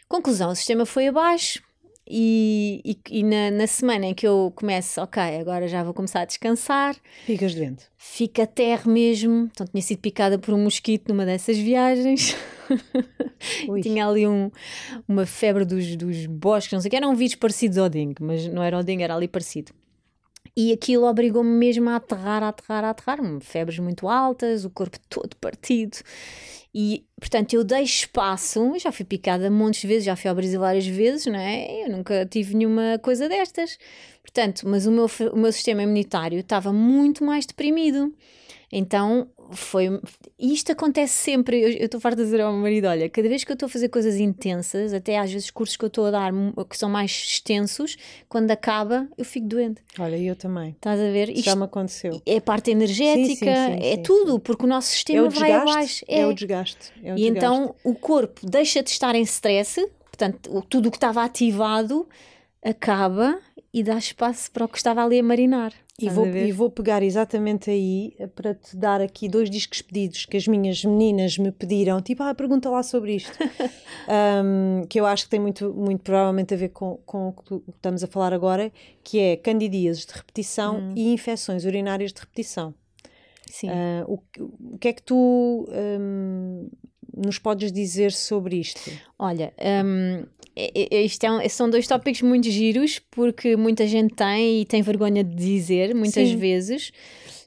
[0.08, 1.66] Conclusão: o sistema foi abaixo.
[2.10, 6.22] E, e, e na, na, semana em que eu começo, ok, agora já vou começar
[6.22, 6.96] a descansar.
[7.26, 7.84] Ficas doente.
[7.98, 9.50] Fica terra mesmo.
[9.52, 12.34] Então tinha sido picada por um mosquito numa dessas viagens.
[13.84, 14.50] tinha ali um,
[15.06, 16.96] uma febre dos, dos bosques, não sei o que.
[16.96, 19.74] Era um vírus parecido ao dengue, mas não era o dengue, era ali parecido.
[20.60, 23.20] E aquilo obrigou-me mesmo a aterrar, a aterrar, a aterrar.
[23.42, 26.00] Febres muito altas, o corpo todo partido.
[26.74, 30.60] E, portanto, eu dei espaço, já fui picada montes de vezes, já fui ao Brasil
[30.60, 31.86] várias vezes, não é?
[31.86, 33.78] Eu nunca tive nenhuma coisa destas.
[34.24, 38.12] Portanto, mas o meu, o meu sistema imunitário estava muito mais deprimido.
[38.72, 40.00] Então foi.
[40.38, 41.62] E isto acontece sempre.
[41.62, 43.70] Eu estou farta de dizer ao meu marido: olha, cada vez que eu estou a
[43.70, 46.32] fazer coisas intensas, até às vezes cursos que eu estou a dar
[46.70, 49.82] que são mais extensos, quando acaba, eu fico doente.
[50.00, 50.72] Olha, eu também.
[50.72, 51.30] Estás a ver?
[51.30, 52.22] Isto Já me aconteceu.
[52.26, 55.30] É a parte energética, sim, sim, sim, é tudo, porque o nosso sistema é o
[55.30, 56.06] vai abaixo.
[56.08, 56.22] É.
[56.22, 56.92] é o desgaste.
[57.04, 57.38] É o e desgaste.
[57.38, 62.08] então o corpo deixa de estar em stress, portanto, tudo o que estava ativado
[62.64, 63.40] acaba
[63.74, 65.74] e dá espaço para o que estava ali a marinar.
[66.00, 70.28] E vou, e vou pegar exatamente aí eh, para te dar aqui dois discos pedidos
[70.28, 73.32] que as minhas meninas me pediram, tipo, ah, pergunta lá sobre isto,
[74.46, 77.72] um, que eu acho que tem muito, muito provavelmente a ver com, com o que
[77.72, 78.72] estamos a falar agora,
[79.04, 80.94] que é candidíases de repetição hum.
[80.96, 82.76] e infecções urinárias de repetição.
[83.48, 83.70] Sim.
[83.70, 86.70] Uh, o, o que é que tu um,
[87.18, 88.92] nos podes dizer sobre isto?
[89.18, 90.26] Olha, um,
[90.92, 95.24] isto é um, são dois tópicos muito giros porque muita gente tem e tem vergonha
[95.24, 96.36] de dizer muitas Sim.
[96.36, 96.92] vezes,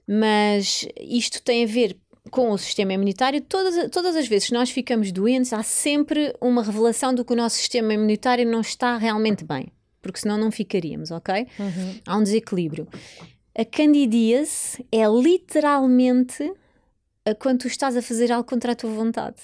[0.07, 1.97] mas isto tem a ver
[2.31, 3.41] com o sistema imunitário.
[3.41, 7.37] Todas, todas as vezes que nós ficamos doentes, há sempre uma revelação do que o
[7.37, 11.47] nosso sistema imunitário não está realmente bem, porque senão não ficaríamos, ok?
[11.59, 12.01] Uhum.
[12.07, 12.87] Há um desequilíbrio.
[13.57, 16.53] A candidíase é literalmente
[17.41, 19.43] quando tu estás a fazer algo contra a tua vontade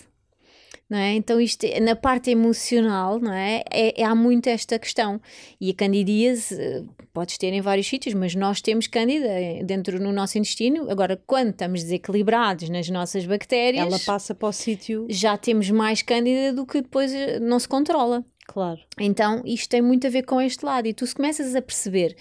[0.89, 1.15] não é?
[1.15, 3.63] Então isto na parte emocional, não é?
[3.71, 5.21] é, é há muito esta questão
[5.61, 9.29] e a candidíase eh, podes ter em vários sítios, mas nós temos cândida
[9.65, 10.89] dentro no nosso intestino.
[10.91, 15.07] Agora, quando estamos desequilibrados nas nossas bactérias, ela passa para o sítio.
[15.09, 18.25] Já temos mais cândida do que depois eh, não se controla.
[18.47, 18.81] Claro.
[19.01, 20.87] Então, isto tem muito a ver com este lado.
[20.87, 22.17] E tu se começas a perceber,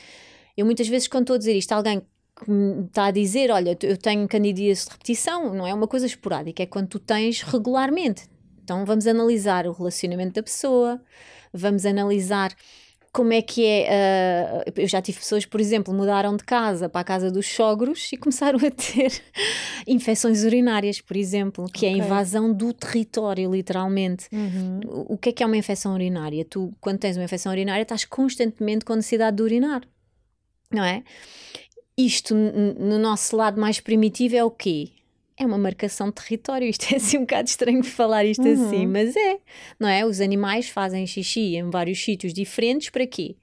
[0.58, 2.02] eu muitas vezes quando estou a dizer isto, alguém
[2.44, 6.06] que me está a dizer, olha, eu tenho candidíase de repetição, não é uma coisa
[6.06, 8.28] esporádica, é quando tu tens regularmente.
[8.66, 11.00] Então vamos analisar o relacionamento da pessoa,
[11.54, 12.52] vamos analisar
[13.14, 14.64] como é que é.
[14.68, 18.12] Uh, eu já tive pessoas, por exemplo, mudaram de casa para a casa dos sogros
[18.12, 19.22] e começaram a ter
[19.88, 21.90] infecções urinárias, por exemplo, que okay.
[21.92, 24.28] é a invasão do território, literalmente.
[24.34, 24.80] Uhum.
[24.88, 26.44] O, o que é que é uma infecção urinária?
[26.44, 29.84] Tu, quando tens uma infecção urinária, estás constantemente com necessidade de urinar,
[30.72, 31.04] não é?
[31.96, 34.90] Isto, no nosso lado mais primitivo, é o quê?
[35.38, 36.68] É uma marcação de território.
[36.70, 38.68] Isto é assim um bocado estranho falar isto uhum.
[38.68, 39.38] assim, mas é,
[39.80, 40.06] não é?
[40.06, 43.36] Os animais fazem xixi em vários sítios diferentes para quê?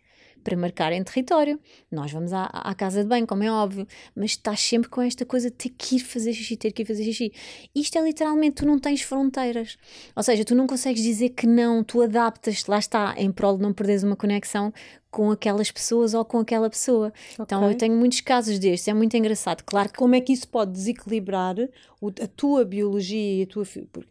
[0.43, 1.61] Para marcarem território.
[1.91, 5.25] Nós vamos à, à, casa de banho, como é óbvio, mas estás sempre com esta
[5.25, 7.33] coisa de ter que ir fazer xixi, ter que ir fazer xixi.
[7.73, 9.77] Isto é literalmente, tu não tens fronteiras.
[10.17, 13.63] Ou seja, tu não consegues dizer que não, tu adaptas-te, lá está, em prol de
[13.63, 14.73] não perderes uma conexão
[15.13, 17.13] com aquelas pessoas ou com aquela pessoa.
[17.35, 17.45] Okay.
[17.45, 19.63] Então eu tenho muitos casos destes, é muito engraçado.
[19.63, 19.99] Claro que...
[19.99, 21.55] Como é que isso pode desequilibrar
[22.03, 23.65] o, a tua biologia e a tua.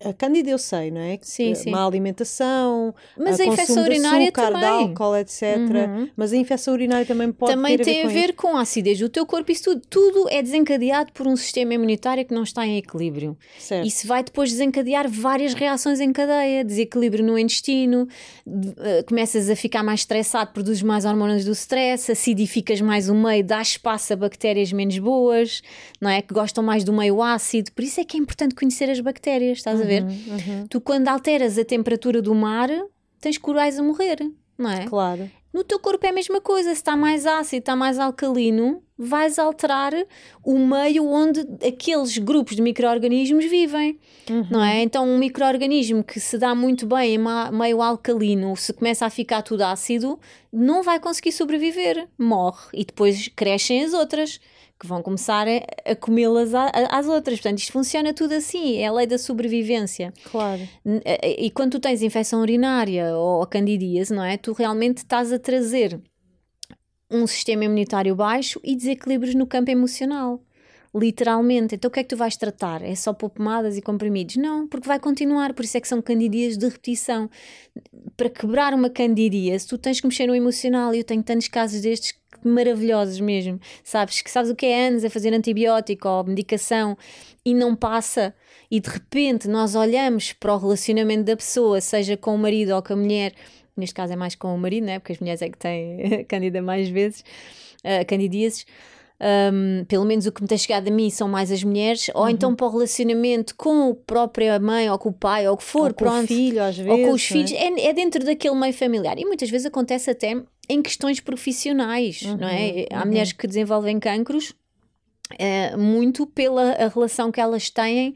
[0.06, 1.20] A Cândida eu sei, não é?
[1.22, 1.70] Sim, sim.
[1.70, 4.70] Má alimentação, mas a, a infecção urinária açúcar, também.
[4.70, 5.58] álcool, etc.
[5.58, 6.10] Uhum.
[6.16, 8.58] Mas a infecção urinária também pode Também ter tem a ver, com, a ver com
[8.58, 9.82] a acidez do teu corpo, isso tudo.
[9.90, 13.38] Tudo é desencadeado por um sistema imunitário que não está em equilíbrio.
[13.60, 13.86] Certo.
[13.86, 18.08] Isso vai depois desencadear várias reações em cadeia, desequilíbrio no intestino,
[18.48, 23.44] uh, começas a ficar mais estressado, produzes mais hormonas do stress, acidificas mais o meio,
[23.44, 25.62] dás espaço a bactérias menos boas,
[26.02, 26.22] não é?
[26.22, 27.72] Que gostam mais do meio ácido.
[27.72, 30.04] Por isso é que é importante conhecer as bactérias, estás uhum, a ver?
[30.04, 30.68] Uhum, uhum.
[30.68, 32.70] Tu, quando alteras a temperatura do mar,
[33.22, 34.18] tens corais a morrer,
[34.58, 34.86] não é?
[34.86, 35.32] Claro.
[35.54, 39.38] No teu corpo é a mesma coisa, se está mais ácido, está mais alcalino, vais
[39.38, 39.94] alterar
[40.44, 44.48] o meio onde aqueles grupos de micro-organismos vivem, uhum.
[44.50, 44.82] não é?
[44.82, 47.20] Então, um micro-organismo que se dá muito bem em
[47.52, 50.18] meio alcalino, se começa a ficar tudo ácido,
[50.54, 54.40] não vai conseguir sobreviver, morre e depois crescem as outras
[54.82, 57.40] que vão começar a, a comê-las às outras.
[57.40, 60.12] Portanto, isto funciona tudo assim, é a lei da sobrevivência.
[60.32, 60.68] Claro.
[60.84, 64.38] E, e quando tu tens infecção urinária ou candidíase, não é?
[64.38, 66.02] Tu realmente estás a trazer
[67.12, 70.42] um sistema imunitário baixo e desequilíbrios no campo emocional.
[70.94, 71.76] Literalmente.
[71.76, 72.82] Então o que é que tu vais tratar?
[72.82, 74.36] É só pôr pomadas e comprimidos?
[74.36, 75.54] Não, porque vai continuar.
[75.54, 77.30] Por isso é que são candidíase de repetição.
[78.18, 80.94] Para quebrar uma candidíase, tu tens que mexer no emocional.
[80.94, 84.22] E eu tenho tantos casos destes maravilhosos mesmo, sabes?
[84.22, 86.98] Que sabes o que é anos a fazer antibiótico ou medicação
[87.46, 88.34] e não passa,
[88.70, 92.82] e de repente nós olhamos para o relacionamento da pessoa, seja com o marido ou
[92.82, 93.34] com a mulher,
[93.76, 95.00] neste caso é mais com o marido, né?
[95.00, 97.24] porque as mulheres é que têm candida mais vezes,
[97.80, 98.66] uh, candidíases.
[99.24, 102.22] Um, pelo menos o que me tem chegado a mim são mais as mulheres, uhum.
[102.22, 105.58] ou então para o relacionamento com a própria mãe, ou com o pai, ou o
[105.58, 106.18] que for, ou pronto.
[106.18, 106.92] Com o filho, às vezes.
[106.92, 107.68] Ou com os filhos, é?
[107.68, 109.20] É, é dentro daquele meio familiar.
[109.20, 112.88] E muitas vezes acontece até em questões profissionais, uhum, não é?
[112.92, 113.06] Há uhum.
[113.06, 114.56] mulheres que desenvolvem cancros
[115.38, 118.16] é, muito pela a relação que elas têm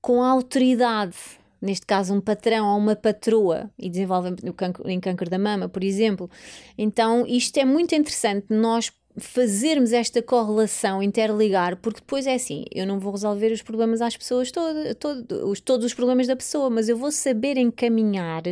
[0.00, 1.16] com a autoridade.
[1.60, 5.68] Neste caso, um patrão ou uma patroa, e desenvolvem no cancro, em câncer da mama,
[5.68, 6.28] por exemplo.
[6.76, 12.86] Então, isto é muito interessante nós fazermos esta correlação, interligar, porque depois é assim, eu
[12.86, 16.70] não vou resolver os problemas às pessoas todo, todo, os, todos os problemas da pessoa,
[16.70, 18.42] mas eu vou saber encaminhar,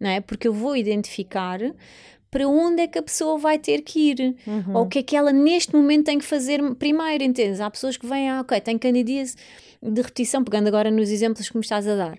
[0.00, 0.20] não é?
[0.20, 1.60] Porque eu vou identificar
[2.30, 4.76] para onde é que a pessoa vai ter que ir, uhum.
[4.76, 7.60] ou o que é que ela neste momento tem que fazer primeiro, entendes?
[7.60, 9.36] Há pessoas que vêm, ah, ok, tem candidíase
[9.82, 12.18] de repetição, pegando agora nos exemplos que me estás a dar.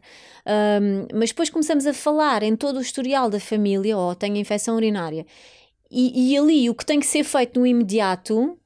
[0.82, 4.76] Um, mas depois começamos a falar em todo o historial da família, ou tem infecção
[4.76, 5.26] urinária,
[5.90, 8.58] e, e ali o que tem que ser feito no imediato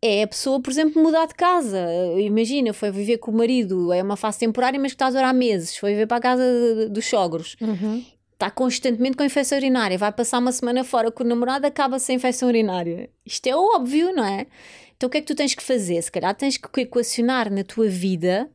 [0.00, 1.78] é a pessoa, por exemplo, mudar de casa.
[2.18, 5.32] Imagina, foi viver com o marido, é uma fase temporária, mas que está a durar
[5.32, 5.76] meses.
[5.76, 7.56] Foi viver para a casa dos sogros.
[7.60, 8.04] Uhum.
[8.32, 9.96] Está constantemente com infecção urinária.
[9.96, 13.08] Vai passar uma semana fora com o namorado, acaba sem infecção urinária.
[13.24, 14.48] Isto é óbvio, não é?
[14.96, 16.02] Então o que é que tu tens que fazer?
[16.02, 18.50] Se calhar tens que equacionar na tua vida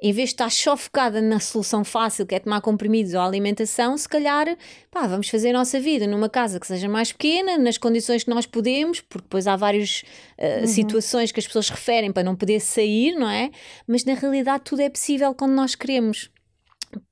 [0.00, 3.96] em vez de estar só focada na solução fácil, que é tomar comprimidos ou alimentação,
[3.96, 4.56] se calhar,
[4.90, 8.30] pá, vamos fazer a nossa vida numa casa que seja mais pequena, nas condições que
[8.30, 10.02] nós podemos, porque depois há várias
[10.38, 10.66] uh, uhum.
[10.66, 13.50] situações que as pessoas referem para não poder sair, não é?
[13.86, 16.30] Mas na realidade tudo é possível quando nós queremos.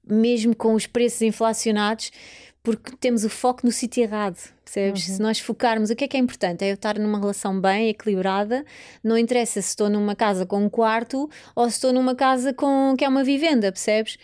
[0.07, 2.11] Mesmo com os preços inflacionados,
[2.65, 5.07] porque temos o foco no sítio errado, percebes?
[5.07, 5.15] Uhum.
[5.17, 6.65] Se nós focarmos, o que é que é importante?
[6.65, 8.65] É eu estar numa relação bem equilibrada,
[9.03, 12.95] não interessa se estou numa casa com um quarto ou se estou numa casa com
[12.97, 14.19] que é uma vivenda, percebes?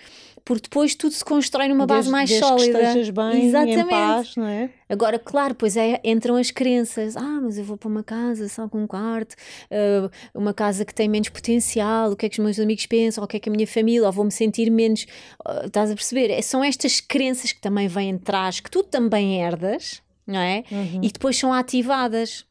[0.44, 2.79] Porque depois tudo se constrói numa base mais desde sólida.
[2.79, 3.81] Que estejas bem, Exatamente.
[3.81, 4.70] em paz, não é?
[4.88, 7.16] Agora, claro, pois é, entram as crenças.
[7.16, 10.94] Ah, mas eu vou para uma casa só com um quarto, uh, uma casa que
[10.94, 13.48] tem menos potencial, o que é que os meus amigos pensam, o que é que
[13.48, 15.07] a minha família, ou vou-me sentir menos.
[15.46, 16.31] Uh, estás a perceber?
[16.31, 20.64] É, são estas crenças que também vêm atrás, que tu também herdas, não é?
[20.70, 21.00] Uhum.
[21.03, 22.44] E depois são ativadas.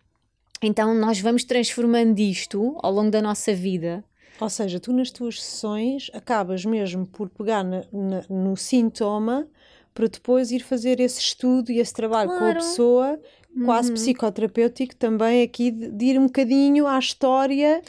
[0.61, 4.03] Então, nós vamos transformando isto ao longo da nossa vida
[4.39, 9.47] ou seja, tu nas tuas sessões acabas mesmo por pegar na, na, no sintoma
[9.93, 12.45] para depois ir fazer esse estudo e esse trabalho claro.
[12.45, 13.19] com a pessoa,
[13.65, 13.95] quase uhum.
[13.95, 17.81] psicoterapêutico também, aqui de, de, ir um bocadinho à história.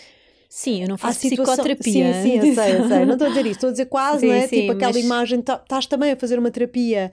[0.49, 2.13] Sim, eu não faço psicoterapia.
[2.15, 3.05] Sim, sim, eu sei, eu sei.
[3.05, 4.47] Não estou a dizer isso, estou a dizer quase, sim, não é?
[4.49, 5.05] Sim, tipo aquela mas...
[5.05, 7.13] imagem, tá, estás também a fazer uma terapia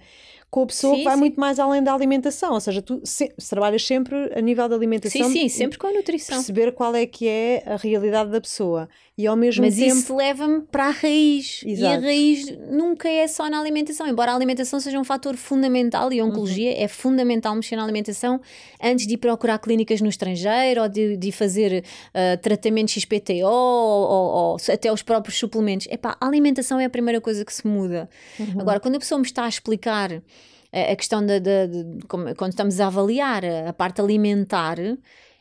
[0.49, 1.19] com a pessoa sim, que vai sim.
[1.19, 2.53] muito mais além da alimentação.
[2.53, 5.27] Ou seja, tu se, se, trabalhas sempre a nível da alimentação.
[5.27, 6.37] Sim, sim, sempre com a nutrição.
[6.37, 8.87] Perceber qual é que é a realidade da pessoa.
[9.17, 9.89] E ao mesmo Mas tempo.
[9.89, 11.63] Mas isso leva-me para a raiz.
[11.65, 11.93] Exato.
[11.93, 14.07] E a raiz nunca é só na alimentação.
[14.07, 16.83] Embora a alimentação seja um fator fundamental e a oncologia uhum.
[16.83, 18.39] é fundamental mexer na alimentação
[18.81, 24.09] antes de ir procurar clínicas no estrangeiro ou de, de fazer uh, tratamento XPTO ou,
[24.09, 25.87] ou, ou, até os próprios suplementos.
[25.89, 28.09] Epá, a alimentação é a primeira coisa que se muda.
[28.39, 28.61] Uhum.
[28.61, 30.21] Agora, quando a pessoa me está a explicar
[30.71, 34.77] a questão de, de, de, quando estamos a avaliar a parte alimentar,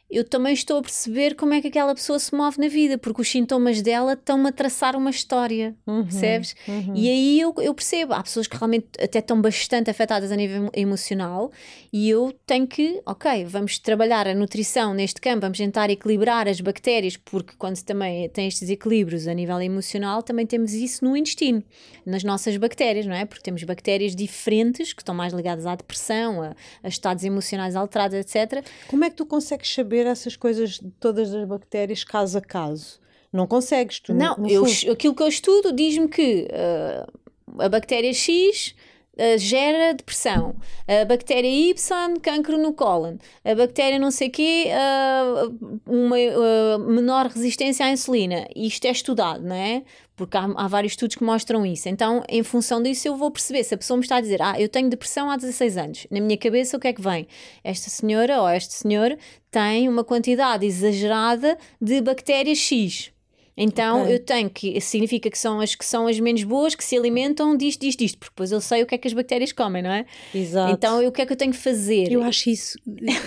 [0.09, 3.21] eu também estou a perceber como é que aquela pessoa se move na vida, porque
[3.21, 6.55] os sintomas dela estão-me a traçar uma história, uhum, percebes?
[6.69, 6.93] Uhum.
[6.95, 10.71] E aí eu, eu percebo, há pessoas que realmente até estão bastante afetadas a nível
[10.73, 11.51] emocional
[11.93, 16.61] e eu tenho que, ok, vamos trabalhar a nutrição neste campo, vamos tentar equilibrar as
[16.61, 21.65] bactérias, porque quando também tem estes equilíbrios a nível emocional, também temos isso no intestino,
[22.05, 23.25] nas nossas bactérias, não é?
[23.25, 28.17] Porque temos bactérias diferentes que estão mais ligadas à depressão, a, a estados emocionais alterados,
[28.17, 28.65] etc.
[28.87, 29.96] Como é que tu consegues saber?
[29.97, 33.01] Saber essas coisas de todas as bactérias caso a caso.
[33.33, 38.13] Não consegues, tu Não, no, eu, aquilo que eu estudo diz-me que uh, a bactéria
[38.13, 38.75] X
[39.19, 40.55] Uh, gera depressão.
[40.87, 43.17] A bactéria Y, cancro no cólon.
[43.43, 48.47] A bactéria não sei quê, uh, uma uh, menor resistência à insulina.
[48.55, 49.85] Isto é estudado, não é?
[50.17, 51.89] Porque há, há, vários estudos que mostram isso.
[51.89, 54.59] Então, em função disso, eu vou perceber se a pessoa me está a dizer, ah,
[54.59, 56.07] eu tenho depressão há 16 anos.
[56.11, 57.29] Na minha cabeça, o que é que vem?
[57.63, 59.17] Esta senhora ou este senhor
[59.51, 63.13] tem uma quantidade exagerada de bactérias X
[63.57, 64.15] então okay.
[64.15, 67.57] eu tenho que, significa que são as que são as menos boas, que se alimentam
[67.57, 69.91] disto, disto, disto, porque depois eu sei o que é que as bactérias comem, não
[69.91, 70.05] é?
[70.35, 70.73] Exato.
[70.75, 72.13] Então eu, o que é que eu tenho que fazer?
[72.13, 72.79] Eu acho isso,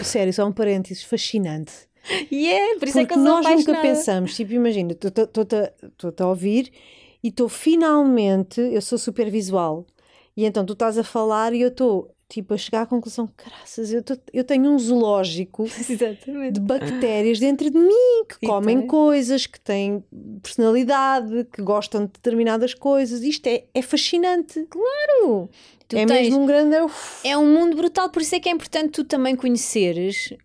[0.03, 1.71] sério, só um parênteses, fascinante.
[2.31, 6.27] E yeah, é, por isso porque é que nós nunca pensamos, tipo, imagina, estou-te a
[6.27, 6.71] ouvir
[7.23, 9.85] e estou finalmente, eu sou super visual,
[10.35, 13.91] e então tu estás a falar e eu estou tipo, a chegar à conclusão, caraças,
[13.91, 15.65] eu, tô, eu tenho um zoológico
[16.53, 20.03] de bactérias dentro de mim que comem coisas, que têm
[20.41, 23.23] personalidade, que gostam de determinadas coisas.
[23.23, 24.63] Isto é, é fascinante.
[24.69, 25.49] Claro!
[25.87, 26.75] Tu é tens, mesmo um grande.
[27.23, 30.35] É um mundo brutal, por isso é que é importante tu também conheceres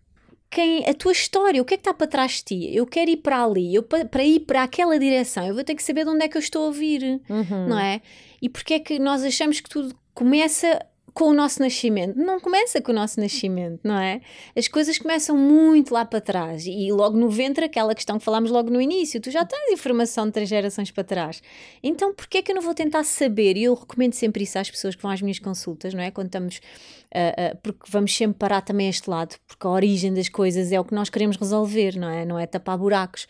[0.55, 2.73] quem, a tua história, o que é que está para trás de ti?
[2.73, 5.83] Eu quero ir para ali, eu para ir para aquela direção, eu vou ter que
[5.83, 7.67] saber de onde é que eu estou a vir, uhum.
[7.67, 8.01] não é?
[8.41, 10.79] E porque é que nós achamos que tudo começa
[11.15, 12.17] com o nosso nascimento.
[12.17, 14.19] Não começa com o nosso nascimento, não é?
[14.53, 18.51] As coisas começam muito lá para trás e logo no ventre, aquela questão que falámos
[18.51, 21.41] logo no início, tu já tens informação de três gerações para trás.
[21.81, 23.55] Então, porquê é que eu não vou tentar saber?
[23.55, 26.11] E eu recomendo sempre isso às pessoas que vão às minhas consultas, não é?
[26.11, 30.27] Quando estamos, uh, uh, porque vamos sempre parar também este lado, porque a origem das
[30.27, 32.25] coisas é o que nós queremos resolver, não é?
[32.25, 33.25] Não é tapar buracos.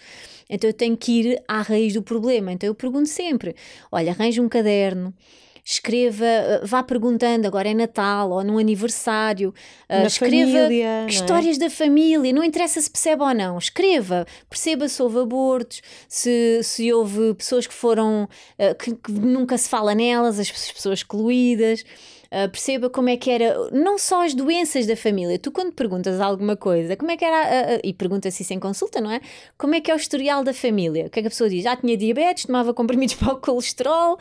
[0.49, 2.51] Então eu tenho que ir à raiz do problema.
[2.51, 3.55] Então eu pergunto sempre:
[3.91, 5.13] olha, arranje um caderno
[5.67, 9.51] escreva, eh, vá perguntando, agora é Natal ou num aniversário,
[9.89, 11.05] uh, escreva família, é?
[11.07, 11.61] histórias é?
[11.61, 16.93] da família, não interessa se percebe ou não, escreva, perceba se houve abortos, se, se
[16.93, 21.83] houve pessoas que foram, uh, que, que, nunca se fala nelas, as pessoas excluídas.
[22.35, 25.39] Uh, perceba como é que era, não só as doenças da família.
[25.39, 28.59] Tu, quando perguntas alguma coisa, como é que era, uh, uh, e pergunta-se isso em
[28.59, 29.21] consulta, não é?
[29.57, 31.05] Como é que é o historial da família?
[31.05, 31.65] O que é que a pessoa diz?
[31.65, 34.17] Ah, tinha diabetes, tomava comprimidos para o colesterol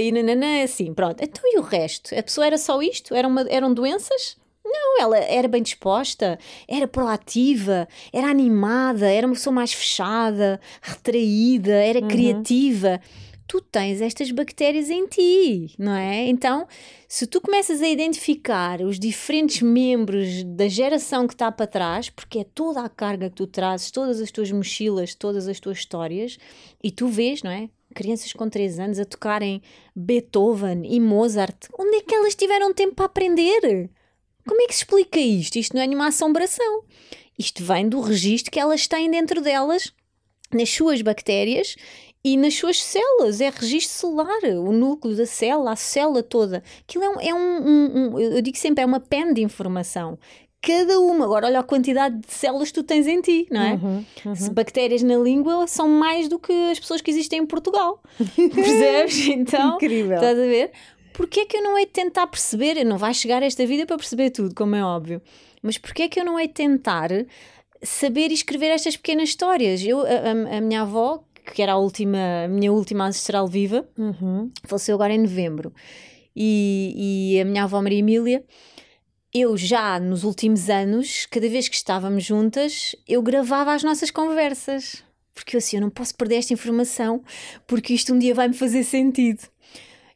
[0.00, 1.22] e nananã, assim, pronto.
[1.22, 2.18] Então e o resto?
[2.18, 3.14] A pessoa era só isto?
[3.14, 4.38] Era uma, eram doenças?
[4.64, 11.72] Não, ela era bem disposta, era proativa, era animada, era uma pessoa mais fechada, retraída,
[11.72, 12.08] era uhum.
[12.08, 13.00] criativa
[13.46, 16.26] tu tens estas bactérias em ti, não é?
[16.26, 16.66] Então,
[17.08, 22.40] se tu começas a identificar os diferentes membros da geração que está para trás, porque
[22.40, 26.38] é toda a carga que tu trazes, todas as tuas mochilas, todas as tuas histórias,
[26.82, 27.68] e tu vês, não é?
[27.94, 29.62] Crianças com 3 anos a tocarem
[29.94, 33.90] Beethoven e Mozart, onde é que elas tiveram tempo para aprender?
[34.46, 35.56] Como é que se explica isto?
[35.56, 36.84] Isto não é nenhuma assombração.
[37.38, 39.92] Isto vem do registro que elas têm dentro delas,
[40.52, 41.74] nas suas bactérias,
[42.26, 46.60] e nas suas células, é registro celular, o núcleo da célula, a célula toda.
[46.80, 50.18] Aquilo é um, é um, um, um eu digo sempre, é uma pen de informação
[50.60, 51.24] cada uma.
[51.24, 53.74] Agora, olha a quantidade de células que tu tens em ti, não é?
[53.74, 54.34] Uhum, uhum.
[54.34, 58.02] Se bactérias na língua são mais do que as pessoas que existem em Portugal.
[58.34, 59.28] Percebes?
[59.28, 60.16] Então, Incrível.
[60.16, 60.72] estás a ver?
[61.12, 62.82] Porquê é que eu não hei de tentar perceber?
[62.82, 65.22] Não vai chegar esta vida para perceber tudo, como é óbvio.
[65.62, 67.10] Mas porquê é que eu não hei de tentar
[67.84, 69.84] saber e escrever estas pequenas histórias?
[69.84, 73.88] Eu, a, a, a minha avó, que era a última, a minha última ancestral viva,
[73.96, 74.50] uhum.
[74.64, 75.72] faleceu agora em novembro.
[76.34, 78.44] E, e a minha avó Maria Emília,
[79.32, 85.02] eu já nos últimos anos, cada vez que estávamos juntas, eu gravava as nossas conversas.
[85.34, 87.22] Porque eu assim, eu não posso perder esta informação,
[87.66, 89.42] porque isto um dia vai me fazer sentido.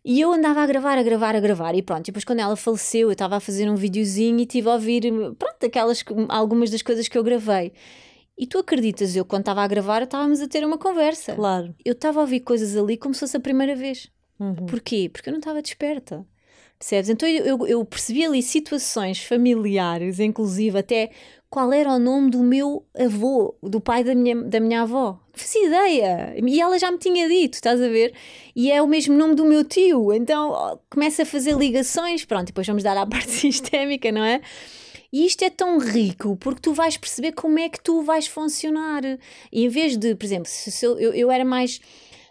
[0.03, 1.75] E eu andava a gravar, a gravar, a gravar.
[1.75, 4.73] E pronto, depois quando ela faleceu, eu estava a fazer um videozinho e estive a
[4.73, 5.03] ouvir,
[5.39, 7.73] pronto, aquelas, algumas das coisas que eu gravei.
[8.41, 11.35] E tu acreditas, eu quando estava a gravar, estávamos a ter uma conversa.
[11.35, 11.75] Claro.
[11.85, 14.11] Eu estava a ouvir coisas ali como se fosse a primeira vez.
[14.39, 14.55] Uhum.
[14.65, 15.11] Porquê?
[15.13, 16.27] Porque eu não estava desperta.
[16.79, 17.11] Percebes?
[17.11, 21.11] Então eu, eu, eu, percebi ali situações familiares, inclusive até
[21.51, 25.21] qual era o nome do meu avô, do pai da minha, da minha avó.
[25.21, 26.35] Não fazia ideia.
[26.43, 28.15] E ela já me tinha dito, estás a ver?
[28.57, 30.15] E é o mesmo nome do meu tio.
[30.15, 32.25] Então começa a fazer ligações.
[32.25, 34.41] Pronto, depois vamos dar à parte sistémica, não é?
[35.13, 39.03] E isto é tão rico porque tu vais perceber como é que tu vais funcionar.
[39.53, 41.81] E em vez de, por exemplo, se eu, eu, eu era mais.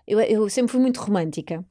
[0.08, 1.63] Eu, eu sempre fui muito romântica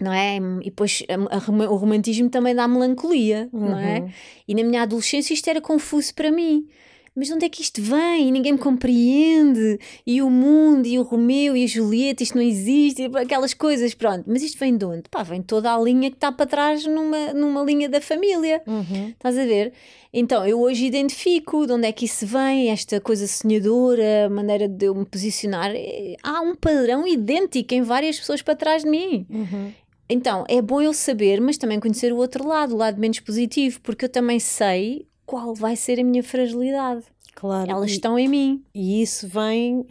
[0.00, 0.38] não é?
[0.60, 3.70] E depois a, a, o romantismo também dá melancolia, uhum.
[3.70, 4.00] não é?
[4.00, 4.10] Uhum.
[4.48, 6.68] E na minha adolescência isto era confuso para mim
[7.16, 8.28] mas de onde é que isto vem?
[8.28, 9.78] E ninguém me compreende.
[10.04, 14.24] E o mundo, e o Romeu, e a Julieta, isto não existe, aquelas coisas, pronto.
[14.26, 15.02] Mas isto vem de onde?
[15.08, 18.60] Pá, vem toda a linha que está para trás numa, numa linha da família.
[18.66, 19.10] Uhum.
[19.10, 19.72] Estás a ver?
[20.12, 24.68] Então, eu hoje identifico de onde é que isso vem, esta coisa sonhadora, a maneira
[24.68, 25.70] de eu me posicionar.
[26.20, 29.24] Há um padrão idêntico em várias pessoas para trás de mim.
[29.30, 29.72] Uhum.
[30.08, 33.80] Então, é bom eu saber, mas também conhecer o outro lado, o lado menos positivo,
[33.82, 37.04] porque eu também sei qual vai ser a minha fragilidade.
[37.34, 37.70] Claro.
[37.70, 38.62] Elas e, estão em mim.
[38.74, 39.86] E isso vem,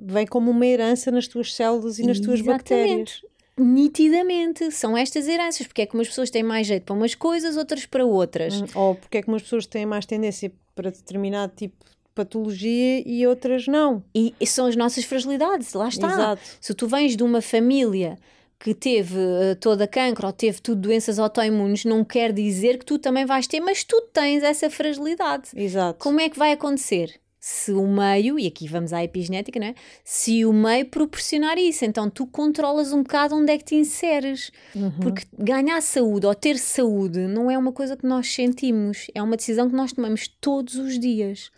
[0.00, 3.22] vem como uma herança nas tuas células e nas tuas bactérias.
[3.56, 7.56] Nitidamente, são estas heranças, porque é que umas pessoas têm mais jeito para umas coisas,
[7.56, 8.60] outras para outras.
[8.60, 13.02] Hum, ou porque é que umas pessoas têm mais tendência para determinado tipo de patologia
[13.06, 14.02] e outras não.
[14.14, 16.08] E, e são as nossas fragilidades, lá está.
[16.08, 16.42] Exato.
[16.60, 18.18] Se tu vens de uma família
[18.62, 22.96] que teve uh, toda cancro ou teve tudo doenças autoimunes, não quer dizer que tu
[22.96, 25.48] também vais ter, mas tu tens essa fragilidade.
[25.56, 25.98] Exato.
[25.98, 27.20] Como é que vai acontecer?
[27.40, 29.74] Se o meio, e aqui vamos à epigenética, não é?
[30.04, 34.52] Se o meio proporcionar isso, então tu controlas um bocado onde é que te inseres.
[34.76, 34.92] Uhum.
[35.00, 39.36] Porque ganhar saúde ou ter saúde não é uma coisa que nós sentimos, é uma
[39.36, 41.50] decisão que nós tomamos todos os dias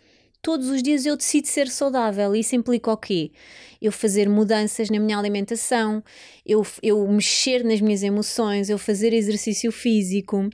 [0.45, 2.35] todos os dias eu decido ser saudável.
[2.35, 3.31] Isso implica o quê?
[3.81, 6.03] Eu fazer mudanças na minha alimentação,
[6.45, 10.47] eu, eu mexer nas minhas emoções, eu fazer exercício físico.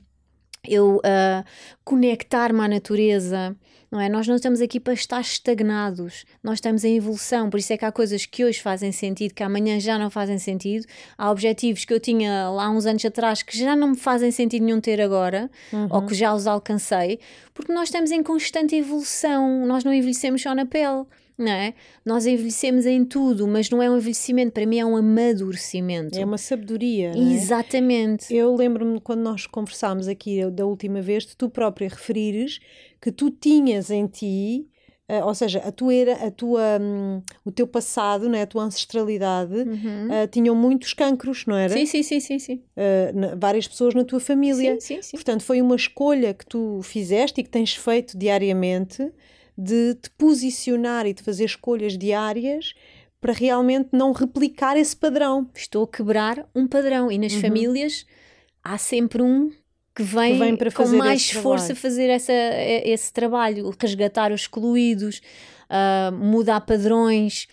[0.66, 1.44] eu uh,
[1.84, 3.54] conectar-me à natureza,
[3.92, 4.08] não é?
[4.08, 7.84] Nós não estamos aqui para estar estagnados, nós estamos em evolução, por isso é que
[7.84, 10.86] há coisas que hoje fazem sentido, que amanhã já não fazem sentido,
[11.18, 14.64] há objetivos que eu tinha lá uns anos atrás que já não me fazem sentido
[14.64, 15.88] nenhum ter agora, uhum.
[15.90, 17.20] ou que já os alcancei,
[17.52, 21.04] porque nós estamos em constante evolução, nós não envelhecemos só na pele
[21.38, 21.74] não é?
[22.04, 26.18] Nós envelhecemos em tudo, mas não é um envelhecimento, para mim é um amadurecimento.
[26.18, 27.10] É uma sabedoria.
[27.10, 27.18] É?
[27.18, 28.32] Exatamente.
[28.34, 32.60] Eu lembro-me quando nós conversámos aqui da última vez, de tu própria referires
[33.02, 34.68] que tu tinhas em ti.
[35.10, 38.62] Uh, ou seja, a tua, era, a tua, um, o teu passado, né, a tua
[38.62, 40.06] ancestralidade, uhum.
[40.06, 41.74] uh, tinham muitos cancros, não era?
[41.74, 42.38] Sim, sim, sim, sim.
[42.38, 42.62] sim.
[42.76, 44.80] Uh, na, várias pessoas na tua família.
[44.80, 45.16] Sim, sim, sim.
[45.16, 49.12] Portanto, foi uma escolha que tu fizeste e que tens feito diariamente
[49.58, 52.72] de te posicionar e de fazer escolhas diárias
[53.20, 55.50] para realmente não replicar esse padrão.
[55.54, 57.40] Estou a quebrar um padrão e nas uhum.
[57.40, 58.06] famílias
[58.64, 59.50] há sempre um
[59.94, 65.20] que vem, que vem para com mais força fazer essa, esse trabalho, resgatar os excluídos,
[65.68, 67.46] uh, mudar padrões,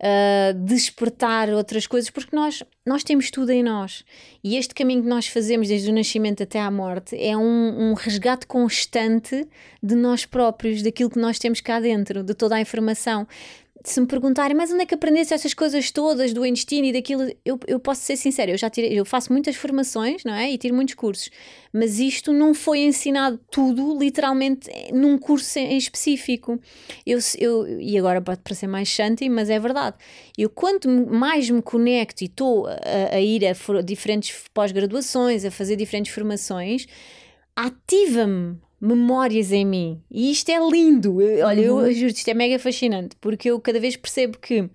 [0.00, 4.04] uh, despertar outras coisas, porque nós, nós temos tudo em nós.
[4.42, 7.94] E este caminho que nós fazemos desde o nascimento até à morte é um, um
[7.94, 9.46] resgate constante
[9.82, 13.26] de nós próprios, daquilo que nós temos cá dentro, de toda a informação
[13.84, 17.22] se me perguntarem, mas onde é que aprendeste essas coisas todas do intestino e daquilo,
[17.44, 20.50] eu, eu posso ser sincera, eu já tirei, eu faço muitas formações, não é?
[20.50, 21.30] E tiro muitos cursos,
[21.72, 26.60] mas isto não foi ensinado tudo, literalmente, num curso em específico.
[27.06, 29.96] Eu, eu, e agora pode parecer mais shanty, mas é verdade.
[30.36, 32.76] Eu quanto mais me conecto e estou a,
[33.12, 36.86] a ir a diferentes pós-graduações, a fazer diferentes formações,
[37.56, 40.02] ativa-me memórias em mim.
[40.10, 41.18] E isto é lindo.
[41.44, 41.86] Olha, uhum.
[41.86, 44.68] eu juro, isto é mega fascinante, porque eu cada vez percebo que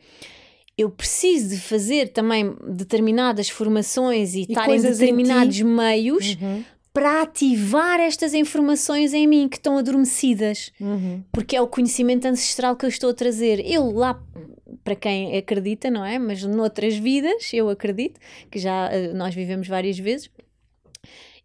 [0.78, 6.64] eu preciso de fazer também determinadas formações e, e estar em determinados em meios uhum.
[6.93, 10.72] para ativar estas informações em mim que estão adormecidas.
[10.80, 11.22] Uhum.
[11.30, 13.60] Porque é o conhecimento ancestral que eu estou a trazer.
[13.70, 14.24] Eu lá
[14.86, 16.18] para quem acredita, não é?
[16.18, 20.30] Mas noutras vidas, eu acredito, que já eh, nós vivemos várias vezes,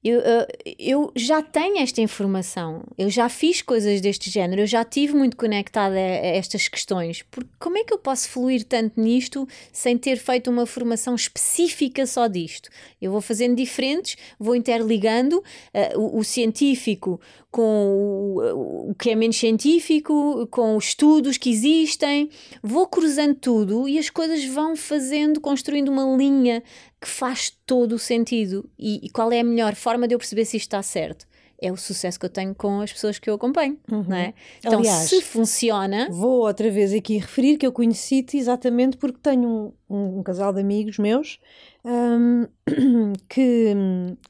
[0.05, 0.47] eu, uh,
[0.79, 5.37] eu já tenho esta informação, eu já fiz coisas deste género, eu já estive muito
[5.37, 7.23] conectada a, a, estas questões.
[7.31, 12.05] Porque como é que eu posso fluir tanto nisto sem ter feito uma formação específica
[12.05, 12.69] só disto?
[13.01, 19.15] Eu vou fazendo diferentes, vou interligando uh, o, o, científico com o, o que é
[19.15, 22.29] menos científico, com os estudos que existem,
[22.61, 26.61] vou cruzando tudo e as coisas vão fazendo, construindo uma linha
[27.03, 28.71] que faz todo o sentido.
[28.79, 31.27] E, e, qual é a melhor forma de eu perceber se isto está certo?
[31.61, 34.05] É o sucesso que eu tenho com as pessoas que eu acompanho, uhum.
[34.09, 34.35] não é?
[34.59, 36.09] Então, Aliás, se funciona.
[36.11, 40.53] Vou outra vez aqui referir que eu conheci-te exatamente porque tenho um, um, um casal
[40.53, 41.39] de amigos meus
[41.85, 42.47] um,
[43.29, 43.75] que,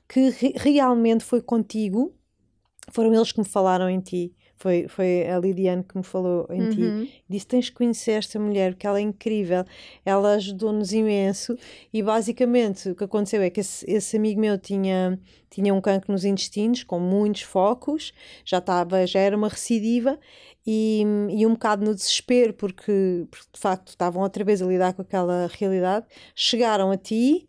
[0.09, 2.15] que re realmente foi contigo,
[2.91, 6.63] foram eles que me falaram em ti foi, foi a Lidiane que me falou em
[6.63, 6.71] uhum.
[6.71, 7.23] ti.
[7.29, 9.65] Disse: tens que conhecer esta mulher, porque ela é incrível,
[10.05, 11.59] ela ajudou-nos imenso.
[11.93, 15.19] E basicamente o que aconteceu é que esse, esse amigo meu tinha,
[15.51, 18.13] tinha um cancro nos intestinos, com muitos focos,
[18.45, 20.17] já estava, já era uma recidiva.
[20.65, 24.93] E, e um bocado no desespero, porque, porque de facto estavam outra vez a lidar
[24.93, 26.07] com aquela realidade,
[26.37, 27.49] chegaram a ti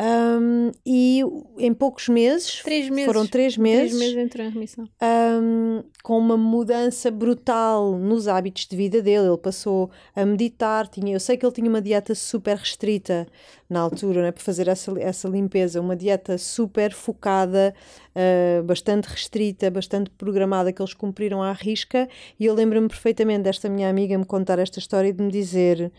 [0.00, 1.20] um, e
[1.58, 4.88] em poucos meses, três meses, foram três meses, três meses em remissão.
[5.02, 9.28] Um, com uma mudança brutal nos hábitos de vida dele.
[9.28, 10.88] Ele passou a meditar.
[10.88, 13.26] Tinha, eu sei que ele tinha uma dieta super restrita
[13.68, 15.80] na altura, né, para fazer essa, essa limpeza.
[15.80, 17.74] Uma dieta super focada,
[18.16, 22.08] uh, bastante restrita, bastante programada, que eles cumpriram à risca.
[22.40, 25.92] E eu lembro-me perfeitamente desta minha amiga me contar esta história e de me dizer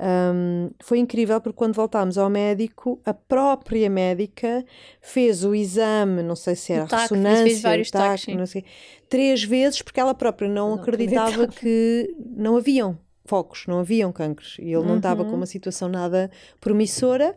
[0.00, 4.64] um, foi incrível porque quando voltámos ao médico, a própria médica
[5.00, 8.64] fez o exame, não sei se era o ressonância, fez tac, não sei,
[9.08, 14.12] três vezes porque ela própria não, não acreditava, acreditava, que não haviam focos, não haviam
[14.12, 14.86] cancros e ele uhum.
[14.86, 16.30] não estava com uma situação nada
[16.60, 17.34] promissora.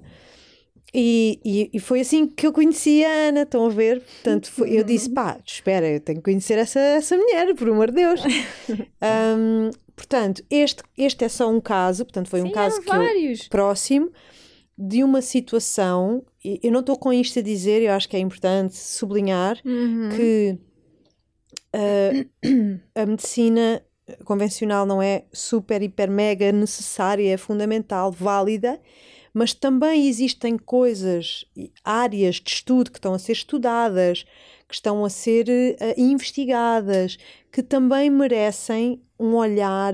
[0.94, 4.02] E, e, e, foi assim que eu conheci a Ana, estão a ver?
[4.02, 7.92] Portanto, foi, eu disse: pá, espera, eu tenho que conhecer essa, essa mulher, por amor
[7.92, 8.22] de Deus.
[9.02, 9.70] um,
[10.02, 14.12] Portanto, este, este é só um caso, portanto, foi Sim, um caso que eu, próximo
[14.76, 16.26] de uma situação.
[16.44, 20.10] Eu não estou com isto a dizer, eu acho que é importante sublinhar uhum.
[20.16, 20.58] que
[21.76, 23.86] uh, a medicina
[24.26, 28.82] convencional não é super, hiper, mega necessária, é fundamental, válida,
[29.32, 31.46] mas também existem coisas,
[31.84, 34.26] áreas de estudo que estão a ser estudadas,
[34.68, 37.20] que estão a ser uh, investigadas,
[37.52, 39.94] que também merecem um olhar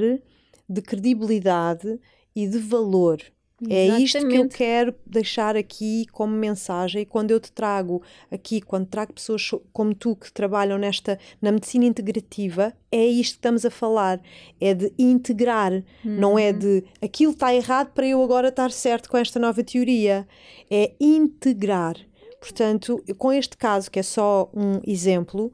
[0.69, 1.99] de credibilidade
[2.35, 3.21] e de valor.
[3.59, 3.73] Exatamente.
[3.75, 7.01] É isto que eu quero deixar aqui como mensagem.
[7.01, 11.51] E quando eu te trago aqui, quando trago pessoas como tu que trabalham nesta na
[11.51, 14.21] medicina integrativa, é isto que estamos a falar.
[14.61, 15.83] É de integrar, uhum.
[16.03, 16.59] não é uhum.
[16.59, 20.27] de aquilo está errado para eu agora estar certo com esta nova teoria.
[20.69, 21.95] É integrar.
[22.39, 25.51] Portanto, com este caso, que é só um exemplo,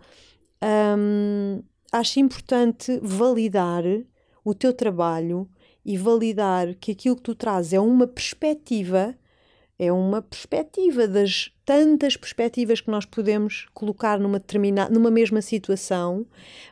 [0.62, 1.64] hum,
[1.94, 3.84] acho importante validar
[4.44, 5.48] o teu trabalho
[5.86, 9.16] e validar que aquilo que tu trazes é uma perspectiva,
[9.78, 16.26] é uma perspectiva das tantas perspectivas que nós podemos colocar numa determinada, numa mesma situação,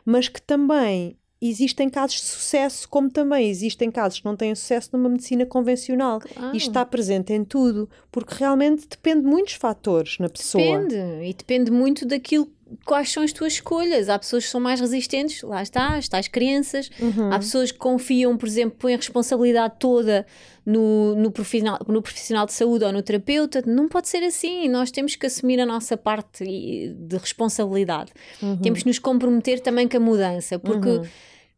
[0.04, 4.90] mas que também existem casos de sucesso, como também existem casos que não têm sucesso
[4.92, 6.20] numa medicina convencional.
[6.20, 6.54] Claro.
[6.54, 10.62] E está presente em tudo, porque realmente depende de muitos fatores na pessoa.
[10.62, 12.48] Depende, e depende muito daquilo
[12.84, 14.08] quais são as tuas escolhas.
[14.08, 16.90] Há pessoas que são mais resistentes, lá está, está as crianças.
[17.00, 17.32] Uhum.
[17.32, 20.26] Há pessoas que confiam, por exemplo, põem a responsabilidade toda
[20.64, 23.62] no, no, profissional, no profissional de saúde ou no terapeuta.
[23.66, 24.68] Não pode ser assim.
[24.68, 28.12] Nós temos que assumir a nossa parte de responsabilidade.
[28.42, 28.56] Uhum.
[28.58, 30.88] Temos que nos comprometer também com a mudança, porque.
[30.88, 31.04] Uhum.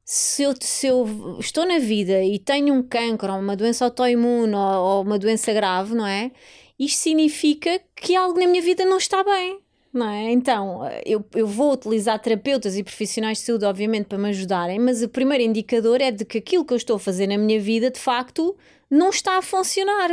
[0.06, 4.54] Se eu, se eu, estou na vida e tenho um cancro ou uma doença autoimune
[4.54, 6.30] ou, ou uma doença grave, não é?
[6.78, 9.63] Isto significa que algo na minha vida não está bem
[9.94, 10.32] não é?
[10.32, 15.02] Então, eu, eu vou utilizar terapeutas e profissionais de saúde, obviamente, para me ajudarem, mas
[15.04, 17.92] o primeiro indicador é de que aquilo que eu estou a fazer na minha vida,
[17.92, 18.56] de facto,
[18.90, 20.10] não está a funcionar.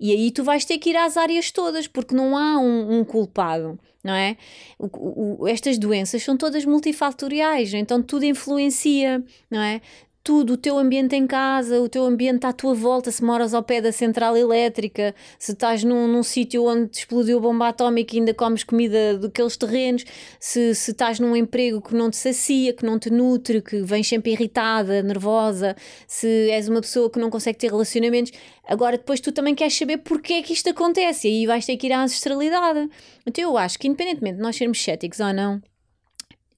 [0.00, 3.04] E aí tu vais ter que ir às áreas todas, porque não há um, um
[3.04, 4.36] culpado, não é?
[4.76, 9.80] O, o, estas doenças são todas multifatoriais, então tudo influencia, não é?
[10.22, 13.62] Tudo, o teu ambiente em casa, o teu ambiente à tua volta, se moras ao
[13.62, 18.20] pé da central elétrica, se estás num, num sítio onde explodiu a bomba atómica e
[18.20, 20.04] ainda comes comida daqueles terrenos,
[20.38, 24.08] se, se estás num emprego que não te sacia, que não te nutre, que vens
[24.08, 25.74] sempre irritada, nervosa,
[26.06, 28.32] se és uma pessoa que não consegue ter relacionamentos,
[28.64, 31.76] agora depois tu também queres saber porque é que isto acontece e aí vais ter
[31.76, 32.88] que ir à ancestralidade.
[33.26, 35.60] Então eu acho que independentemente de nós sermos céticos ou não,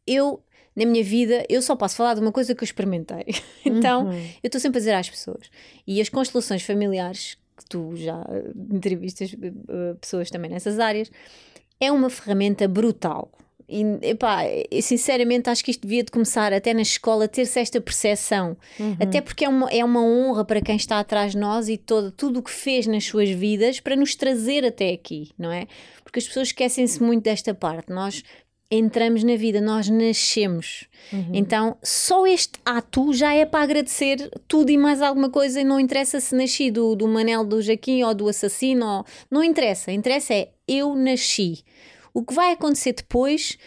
[0.06, 0.42] eu
[0.76, 3.26] na minha vida, eu só posso falar de uma coisa que eu experimentei.
[3.64, 4.28] então, uhum.
[4.42, 5.50] eu estou sempre a dizer às pessoas.
[5.86, 8.24] E as constelações familiares, que tu já
[8.70, 11.10] entrevistas uh, pessoas também nessas áreas,
[11.80, 13.30] é uma ferramenta brutal.
[13.68, 14.42] E epá,
[14.82, 18.96] sinceramente acho que isto devia de começar até na escola a ter-se esta percepção, uhum.
[19.00, 22.10] até porque é uma, é uma honra para quem está atrás de nós e todo,
[22.10, 25.66] tudo o que fez nas suas vidas para nos trazer até aqui, não é?
[26.02, 27.90] Porque as pessoas esquecem-se muito desta parte.
[27.90, 28.22] Nós
[28.74, 30.86] entramos na vida, nós nascemos.
[31.12, 31.30] Uhum.
[31.32, 35.60] Então, só este ato já é para agradecer tudo e mais alguma coisa.
[35.60, 39.04] E não interessa se nasci do, do Manel do Jaquim ou do assassino, ou...
[39.30, 39.92] não interessa.
[39.92, 41.64] Interessa é eu nasci.
[42.12, 43.58] O que vai acontecer depois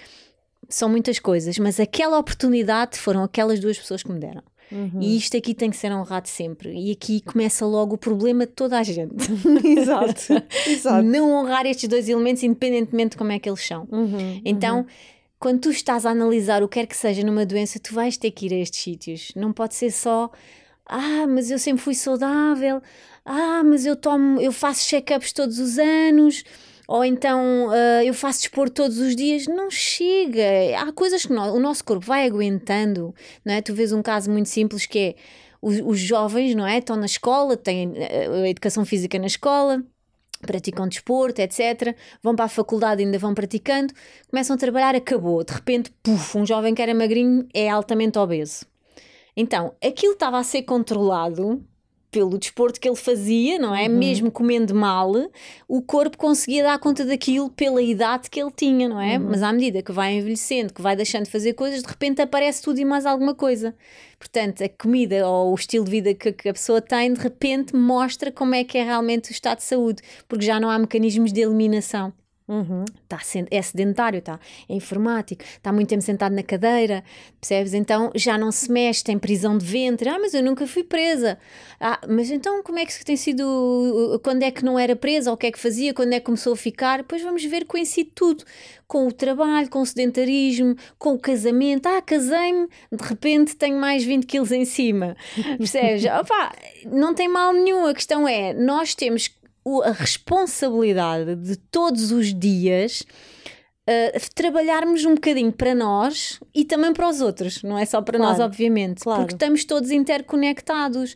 [0.69, 4.43] são muitas coisas, mas aquela oportunidade foram aquelas duas pessoas que me deram.
[4.71, 5.01] Uhum.
[5.01, 6.73] E isto aqui tem que ser honrado sempre.
[6.73, 9.15] E aqui começa logo o problema de toda a gente.
[9.65, 11.03] exato, exato.
[11.03, 13.87] Não honrar estes dois elementos, independentemente de como é que eles são.
[13.91, 14.41] Uhum.
[14.43, 14.79] Então.
[14.79, 14.85] Uhum.
[15.39, 18.31] Quando tu estás a analisar o que quer que seja numa doença, tu vais ter
[18.31, 19.31] que ir a estes sítios.
[19.35, 20.31] Não pode ser só,
[20.83, 22.81] ah, mas eu sempre fui saudável,
[23.25, 26.43] ah, mas eu tomo, eu faço check-ups todos os anos,
[26.87, 30.41] ou então uh, eu faço desporto todos os dias, não chega.
[30.79, 33.13] Há coisas que o nosso corpo vai aguentando,
[33.43, 33.61] não é?
[33.61, 35.15] Tu vês um caso muito simples que é
[35.61, 36.77] os, os jovens, não é?
[36.77, 39.83] Estão na escola, têm uh, a educação física na escola,
[40.41, 41.93] praticam desporto, etc.
[42.23, 43.93] Vão para a faculdade, ainda vão praticando,
[44.29, 45.43] começam a trabalhar, acabou.
[45.43, 48.65] De repente, puf, um jovem que era magrinho é altamente obeso.
[49.35, 51.61] Então, aquilo estava a ser controlado
[52.17, 53.87] pelo desporto que ele fazia, não é?
[53.87, 53.95] Uhum.
[53.95, 55.13] Mesmo comendo mal,
[55.67, 59.19] o corpo conseguia dar conta daquilo pela idade que ele tinha, não é?
[59.19, 59.27] Uhum.
[59.29, 62.63] Mas à medida que vai envelhecendo, que vai deixando de fazer coisas, de repente aparece
[62.63, 63.75] tudo e mais alguma coisa.
[64.17, 67.75] Portanto, a comida ou o estilo de vida que, que a pessoa tem, de repente
[67.75, 71.31] mostra como é que é realmente o estado de saúde, porque já não há mecanismos
[71.31, 72.11] de eliminação.
[72.47, 72.85] Uhum.
[73.09, 73.19] Tá,
[73.51, 74.39] é sedentário, tá,
[74.69, 77.03] é informático, está muito tempo sentado na cadeira,
[77.41, 77.73] percebes?
[77.73, 80.09] Então já não se mexe, tem prisão de ventre.
[80.09, 81.37] Ah, mas eu nunca fui presa.
[81.79, 84.19] Ah, mas então como é que tem sido?
[84.23, 85.31] Quando é que não era presa?
[85.31, 85.93] O que é que fazia?
[85.93, 86.97] Quando é que começou a ficar?
[86.97, 88.43] Depois vamos ver com coincide tudo.
[88.87, 91.87] Com o trabalho, com o sedentarismo, com o casamento.
[91.87, 95.15] Ah, casei-me, de repente tenho mais 20 quilos em cima.
[95.57, 96.05] Percebes?
[96.05, 97.85] Opa, não tem mal nenhum.
[97.85, 99.29] A questão é, nós temos
[99.83, 103.03] a responsabilidade de todos os dias
[103.87, 108.17] uh, trabalharmos um bocadinho para nós e também para os outros, não é só para
[108.17, 109.21] claro, nós, obviamente, claro.
[109.21, 111.15] porque estamos todos interconectados.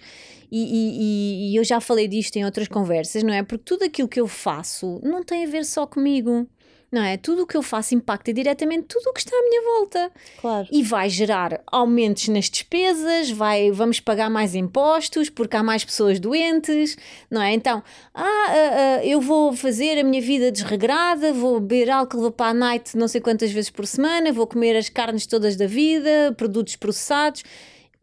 [0.53, 3.41] E, e, e, eu já falei disto em outras conversas, não é?
[3.41, 6.45] Porque tudo aquilo que eu faço não tem a ver só comigo.
[6.91, 7.15] Não é?
[7.15, 10.11] Tudo o que eu faço impacta diretamente tudo o que está à minha volta.
[10.41, 10.67] Claro.
[10.69, 16.19] E vai gerar aumentos nas despesas, vai, vamos pagar mais impostos porque há mais pessoas
[16.19, 16.97] doentes,
[17.29, 17.53] não é?
[17.53, 17.81] Então,
[18.13, 22.51] ah, ah, ah, eu vou fazer a minha vida desregrada, vou beber álcool, vou para
[22.51, 26.33] a night não sei quantas vezes por semana, vou comer as carnes todas da vida,
[26.35, 27.43] produtos processados.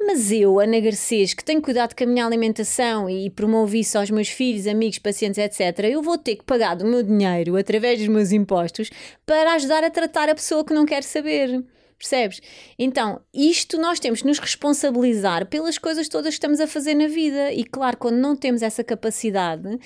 [0.00, 4.10] Mas eu, Ana Garcês, que tenho cuidado com a minha alimentação e promovo isso aos
[4.10, 8.06] meus filhos, amigos, pacientes, etc., eu vou ter que pagar do meu dinheiro, através dos
[8.08, 8.90] meus impostos,
[9.26, 11.64] para ajudar a tratar a pessoa que não quer saber.
[11.98, 12.40] Percebes?
[12.78, 17.08] Então, isto nós temos que nos responsabilizar pelas coisas todas que estamos a fazer na
[17.08, 17.52] vida.
[17.52, 19.80] E claro, quando não temos essa capacidade,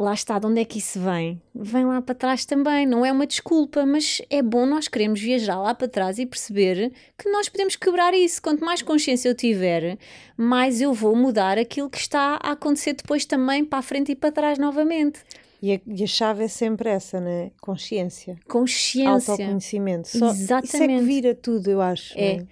[0.00, 1.42] lá está, de onde é que isso vem?
[1.52, 5.60] Vem lá para trás também, não é uma desculpa, mas é bom nós queremos viajar
[5.60, 8.40] lá para trás e perceber que nós podemos quebrar isso.
[8.40, 9.98] Quanto mais consciência eu tiver,
[10.36, 14.16] mais eu vou mudar aquilo que está a acontecer depois também para a frente e
[14.16, 15.18] para trás novamente.
[15.60, 17.50] E a, e a chave é sempre essa, né?
[17.60, 18.38] Consciência.
[18.46, 19.32] Consciência.
[19.32, 20.06] Autoconhecimento.
[20.06, 20.74] Só, Exatamente.
[20.74, 22.16] Isso é que vira tudo, eu acho.
[22.16, 22.36] É.
[22.36, 22.46] né?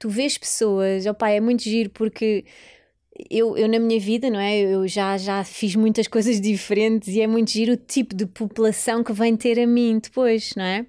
[0.00, 2.44] Tu vês pessoas, opá, é muito giro porque
[3.30, 4.58] eu, eu na minha vida, não é?
[4.58, 9.02] Eu já, já fiz muitas coisas diferentes e é muito giro o tipo de população
[9.02, 10.86] que vem ter a mim depois, não é?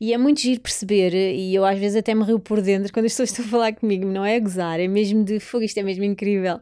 [0.00, 3.06] E é muito giro perceber, e eu às vezes até me rio por dentro quando
[3.06, 5.78] as pessoas estão a falar comigo, não é a gozar, é mesmo de fogo, isto
[5.78, 6.58] é mesmo incrível.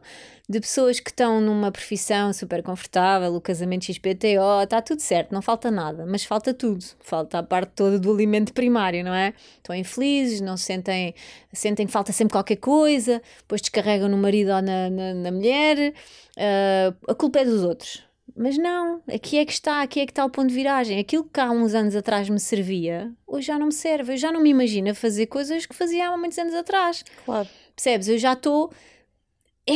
[0.51, 5.41] De pessoas que estão numa profissão super confortável, o casamento XPTO, está tudo certo, não
[5.41, 6.83] falta nada, mas falta tudo.
[6.99, 9.33] Falta a parte toda do alimento primário, não é?
[9.55, 11.15] Estão infelizes, não sentem,
[11.53, 15.93] sentem que falta sempre qualquer coisa, depois descarregam no marido ou na, na, na mulher,
[16.35, 18.03] uh, a culpa é dos outros.
[18.35, 20.99] Mas não, aqui é que está, aqui é que está o ponto de viragem.
[20.99, 24.13] Aquilo que há uns anos atrás me servia, hoje já não me serve.
[24.13, 27.05] Eu já não me imagino a fazer coisas que fazia há muitos anos atrás.
[27.23, 27.47] Claro.
[27.73, 28.09] Percebes?
[28.09, 28.69] Eu já estou.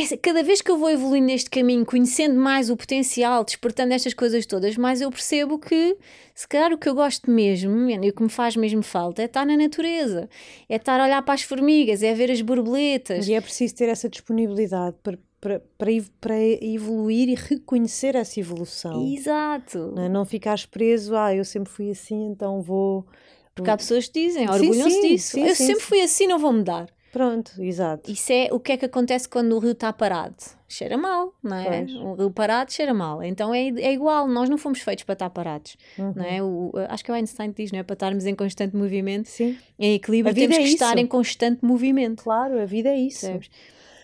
[0.02, 4.14] É- Cada vez que eu vou evoluindo neste caminho, conhecendo mais o potencial, despertando estas
[4.14, 5.96] coisas todas, mais eu percebo que,
[6.34, 9.24] se calhar, o que eu gosto mesmo e o que me faz mesmo falta é
[9.24, 10.28] estar na natureza,
[10.68, 13.26] é estar a olhar para as formigas, é ver as borboletas.
[13.28, 15.90] E é preciso ter essa disponibilidade para, para, para,
[16.20, 19.06] para evoluir e reconhecer essa evolução.
[19.06, 19.92] Exato.
[19.94, 20.08] Não, é?
[20.08, 23.06] Não ficares preso, ah, eu sempre fui assim, então vou.
[23.54, 25.30] Porque há pessoas que dizem, orgulham-se disso.
[25.32, 25.88] sim, eu sim, sempre sim.
[25.88, 26.94] fui assim, não vou mudar.
[27.16, 28.10] Pronto, exato.
[28.12, 30.36] Isso é o que é que acontece quando o rio está parado.
[30.68, 31.78] Cheira mal, não é?
[31.78, 31.94] Pois.
[31.94, 33.22] O rio parado cheira mal.
[33.22, 35.78] Então é, é igual, nós não fomos feitos para estar parados.
[35.98, 36.12] Uhum.
[36.14, 36.42] Não é?
[36.42, 37.82] o, acho que o Einstein diz, não é?
[37.82, 40.98] Para estarmos em constante movimento, Sim, em equilíbrio, temos é que estar isso.
[40.98, 42.22] em constante movimento.
[42.22, 43.24] claro, a vida é isso.
[43.24, 43.50] Percebes?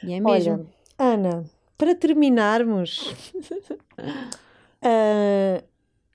[0.02, 0.52] E é mesmo.
[0.54, 0.66] Olha,
[0.98, 1.44] Ana,
[1.76, 3.14] para terminarmos,
[4.80, 5.62] ah,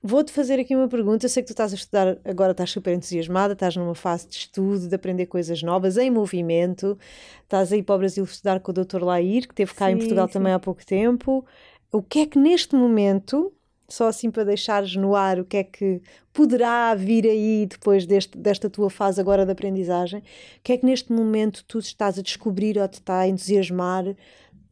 [0.07, 1.25] vou-te fazer aqui uma pergunta.
[1.25, 4.35] Eu sei que tu estás a estudar, agora estás super entusiasmada, estás numa fase de
[4.35, 6.97] estudo, de aprender coisas novas, em movimento.
[7.43, 9.03] Estás aí para o Brasil estudar com o Dr.
[9.03, 10.33] Lair, que esteve cá em Sim, Portugal sim.
[10.33, 11.45] também há pouco tempo.
[11.91, 13.51] O que é que neste momento,
[13.89, 16.01] só assim para deixares no ar, o que é que
[16.31, 20.19] poderá vir aí depois deste, desta tua fase agora de aprendizagem?
[20.19, 20.23] O
[20.63, 24.05] que é que neste momento tu estás a descobrir ou te está a entusiasmar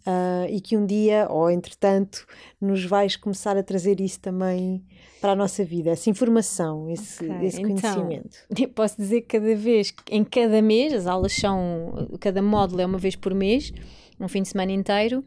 [0.05, 2.27] ah, e que um dia, ou entretanto,
[2.61, 4.85] nos vais começar a trazer isso também
[5.19, 8.37] para a nossa vida, essa informação, esse, Ok, esse então, conhecimento.
[8.55, 12.85] Eu Posso dizer que cada vez, em cada mês, as aulas são, cada módulo é
[12.85, 13.73] uma vez por mês,
[14.19, 15.25] um fim de semana inteiro.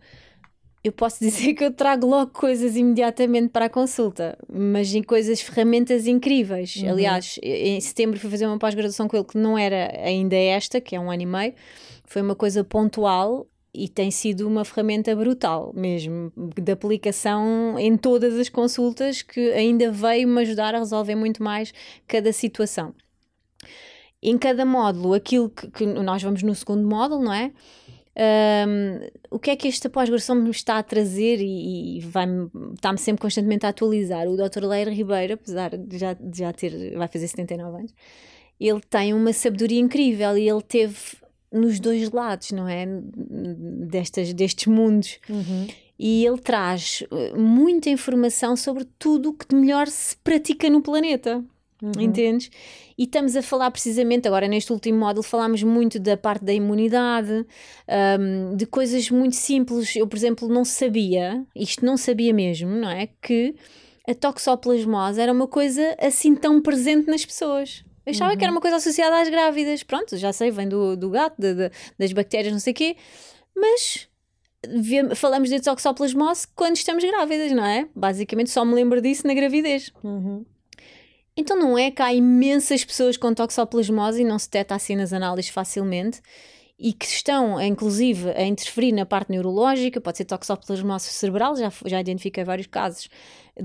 [0.84, 5.40] Eu posso dizer que eu trago logo coisas imediatamente para a consulta, mas em coisas,
[5.40, 6.76] ferramentas incríveis.
[6.76, 6.90] Uhum.
[6.90, 10.94] Aliás, em setembro fui fazer uma pós-graduação com ele que não era ainda esta, que
[10.94, 11.54] é um ano e meio,
[12.04, 13.48] foi uma coisa pontual
[13.78, 19.90] e tem sido uma ferramenta brutal mesmo, de aplicação em todas as consultas, que ainda
[19.92, 21.72] veio-me ajudar a resolver muito mais
[22.06, 22.92] cada situação.
[24.20, 27.52] Em cada módulo, aquilo que, que nós vamos no segundo módulo, não é?
[28.16, 33.22] Ahm, o que é que esta pós-graduação me está a trazer e, e está-me sempre
[33.22, 34.26] constantemente a atualizar.
[34.26, 34.64] O Dr.
[34.64, 37.94] Leira Ribeiro, apesar de já, de já ter, vai fazer 79 anos,
[38.58, 40.96] ele tem uma sabedoria incrível e ele teve
[41.52, 42.86] nos dois lados, não é?
[42.86, 45.18] Destas, destes mundos.
[45.98, 50.80] E ele traz eh, muita informação sobre tudo o que de melhor se pratica no
[50.80, 51.44] planeta.
[52.02, 52.50] Entendes?
[52.96, 57.46] E estamos a falar precisamente, agora neste último módulo, falámos muito da parte da imunidade,
[58.20, 59.94] hum, de coisas muito simples.
[59.94, 63.08] Eu, por exemplo, não sabia, isto não sabia mesmo, não é?
[63.22, 63.54] Que
[64.08, 67.84] a toxoplasmose era uma coisa assim tão presente nas pessoas.
[68.08, 69.82] Eu achava que era uma coisa associada às grávidas.
[69.82, 72.96] Pronto, já sei, vem do, do gato, da- da- das bactérias, não sei o quê.
[73.56, 74.08] Mas
[75.14, 77.88] falamos de toxoplasmose quando estamos grávidas, não é?
[77.94, 79.92] Basicamente só me lembro disso na gravidez.
[80.02, 80.44] Uhum.
[81.36, 85.12] Então não é que há imensas pessoas com toxoplasmose e não se detecta assim nas
[85.12, 86.20] análises facilmente.
[86.80, 92.00] e que estão, inclusive, a interferir na parte neurológica, pode ser toxoplasmose cerebral, já, já
[92.00, 93.08] identifiquei vários casos,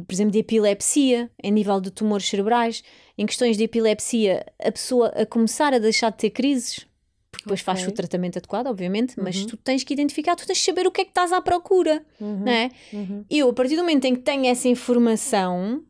[0.08, 2.84] por exemplo, de epilepsia, em nível de tumores cerebrais,
[3.18, 6.88] em questões de epilepsia, a pessoa a começar a deixar de ter crises,
[7.32, 7.74] porque depois okay.
[7.74, 9.24] faz o tratamento adequado, obviamente, uhum.
[9.24, 11.42] mas tu tens que identificar, tu tens que saber o que é que estás à
[11.42, 12.40] procura, uhum.
[12.40, 12.70] não é?
[12.92, 13.26] Uhum.
[13.30, 15.84] Eu, a partir do momento em que tenho essa informação,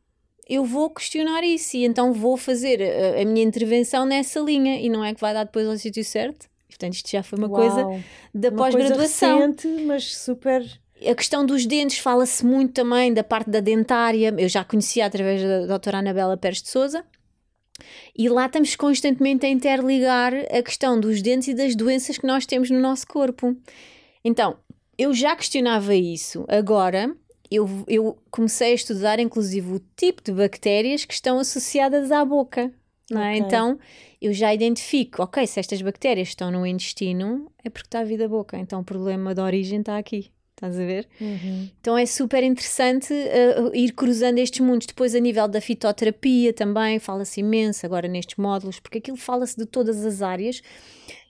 [0.47, 4.89] eu vou questionar isso e então vou fazer a, a minha intervenção nessa linha e
[4.89, 6.47] não é que vai dar depois ao sítio certo.
[6.67, 7.61] Portanto, isto já foi uma Uau.
[7.61, 9.55] coisa da pós-graduação.
[9.85, 10.63] mas super
[11.07, 14.33] a questão dos dentes fala-se muito também da parte da dentária.
[14.37, 17.03] Eu já conhecia através da doutora Anabela Pérez de Souza.
[18.15, 22.45] E lá estamos constantemente a interligar a questão dos dentes e das doenças que nós
[22.45, 23.55] temos no nosso corpo.
[24.23, 24.57] Então,
[24.97, 26.45] eu já questionava isso.
[26.47, 27.15] Agora,
[27.49, 32.71] eu, eu comecei a estudar, inclusive, o tipo de bactérias que estão associadas à boca.
[33.11, 33.15] É?
[33.15, 33.37] Okay.
[33.37, 33.79] Então,
[34.21, 38.27] eu já identifico, ok, se estas bactérias estão no intestino, é porque está a vida
[38.27, 38.57] boca.
[38.57, 40.32] Então, o problema da origem está aqui.
[40.55, 41.07] Estás a ver?
[41.19, 41.69] Uhum.
[41.81, 44.87] Então é super interessante uh, ir cruzando estes mundos.
[44.87, 49.65] Depois, a nível da fitoterapia, também fala-se imenso agora nestes módulos, porque aquilo fala-se de
[49.65, 50.61] todas as áreas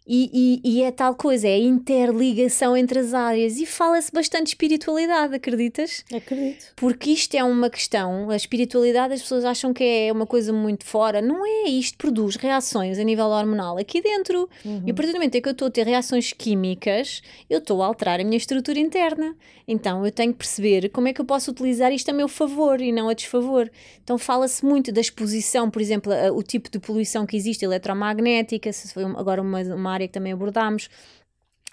[0.05, 3.57] e, e, e, é tal coisa, é a interligação entre as áreas.
[3.57, 6.03] E fala-se bastante de espiritualidade, acreditas?
[6.13, 6.73] Acredito.
[6.75, 10.85] Porque isto é uma questão, a espiritualidade as pessoas acham que é uma coisa muito
[10.85, 11.21] fora.
[11.21, 14.49] Não é, isto produz reações a nível hormonal aqui dentro.
[14.65, 14.83] Uhum.
[14.85, 17.81] E a partir do momento em que eu estou a ter reações químicas, eu estou
[17.81, 19.35] a alterar a minha estrutura interna.
[19.65, 22.81] Então eu tenho que perceber como é que eu posso utilizar isto a meu favor
[22.81, 23.71] e não a desfavor.
[24.03, 28.71] Então fala-se muito da exposição, por exemplo, a, o tipo de poluição que existe eletromagnética,
[28.73, 30.89] se foi agora uma, uma área que também abordámos,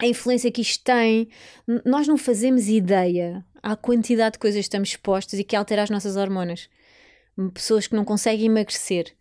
[0.01, 1.29] a influência que isto tem.
[1.85, 5.89] Nós não fazemos ideia à quantidade de coisas que estamos expostos e que altera as
[5.89, 6.67] nossas hormonas.
[7.53, 9.13] Pessoas que não conseguem emagrecer,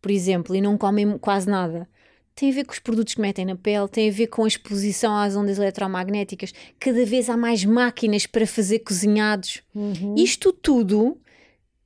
[0.00, 1.88] por exemplo, e não comem quase nada.
[2.34, 4.48] Tem a ver com os produtos que metem na pele, tem a ver com a
[4.48, 6.52] exposição às ondas eletromagnéticas.
[6.80, 9.62] Cada vez há mais máquinas para fazer cozinhados.
[9.74, 10.14] Uhum.
[10.16, 11.18] Isto tudo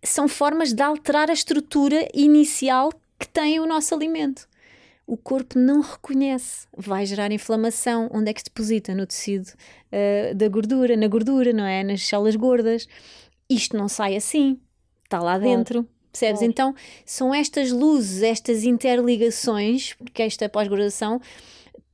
[0.04, 4.46] são formas de alterar a estrutura inicial que tem o nosso alimento
[5.06, 8.10] o corpo não reconhece, vai gerar inflamação.
[8.12, 8.94] Onde é que se deposita?
[8.94, 11.84] No tecido uh, da gordura, na gordura, não é?
[11.84, 12.88] Nas células gordas.
[13.48, 14.58] Isto não sai assim,
[15.04, 15.88] está lá dentro.
[16.10, 16.38] Percebes?
[16.38, 16.50] Claro.
[16.50, 21.20] Então, são estas luzes, estas interligações, porque esta pós-graduação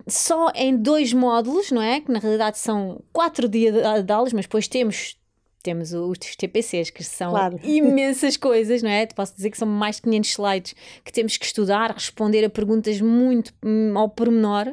[0.07, 2.01] só em dois módulos, não é?
[2.01, 5.17] Que na realidade são quatro dias de aulas, mas depois temos
[5.63, 7.61] temos os TPCs, que são claro.
[7.65, 9.07] imensas coisas, não é?
[9.07, 13.01] Posso dizer que são mais de 500 slides que temos que estudar, responder a perguntas
[13.01, 14.73] muito hum, ao pormenor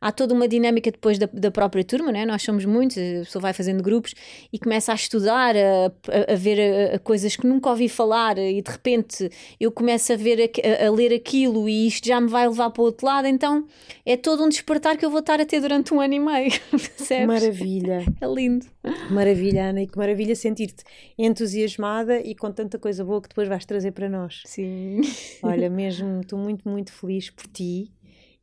[0.00, 2.24] há toda uma dinâmica depois da, da própria turma, né?
[2.24, 4.14] nós somos muitos, a pessoa vai fazendo grupos
[4.52, 5.86] e começa a estudar, a,
[6.30, 10.16] a, a ver a, coisas que nunca ouvi falar e de repente eu começo a
[10.16, 10.50] ver
[10.86, 13.66] a, ler aquilo e isto já me vai levar para o outro lado, então
[14.04, 16.52] é todo um despertar que eu vou estar a ter durante um ano e meio.
[16.70, 17.26] Percebes?
[17.26, 18.04] Maravilha.
[18.20, 18.66] É lindo.
[19.10, 20.84] Maravilha, Ana, e que maravilha sentir-te
[21.16, 24.42] entusiasmada e com tanta coisa boa que depois vais trazer para nós.
[24.44, 25.00] Sim.
[25.42, 27.92] Olha, mesmo estou muito, muito feliz por ti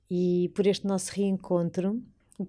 [0.10, 2.02] e por este nosso reencontro.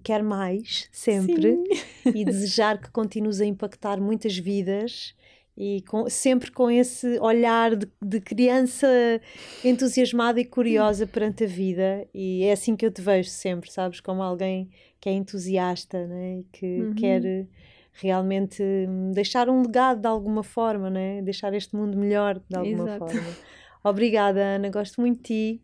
[0.03, 1.55] Quero mais, sempre,
[2.03, 2.11] Sim.
[2.13, 5.15] e desejar que continues a impactar muitas vidas
[5.57, 8.87] e com, sempre com esse olhar de, de, criança
[9.65, 12.07] entusiasmada e curiosa perante a vida.
[12.13, 13.99] E é assim que eu te vejo sempre, sabes?
[13.99, 14.69] Como alguém
[14.99, 16.43] que é entusiasta né?
[16.51, 16.93] que uhum.
[16.93, 17.47] quer
[17.99, 18.63] realmente
[19.13, 21.21] deixar um legado de alguma forma, né?
[21.21, 23.07] deixar este mundo melhor de alguma Exato.
[23.07, 23.29] forma.
[23.83, 25.61] Obrigada, Ana, gosto muito de ti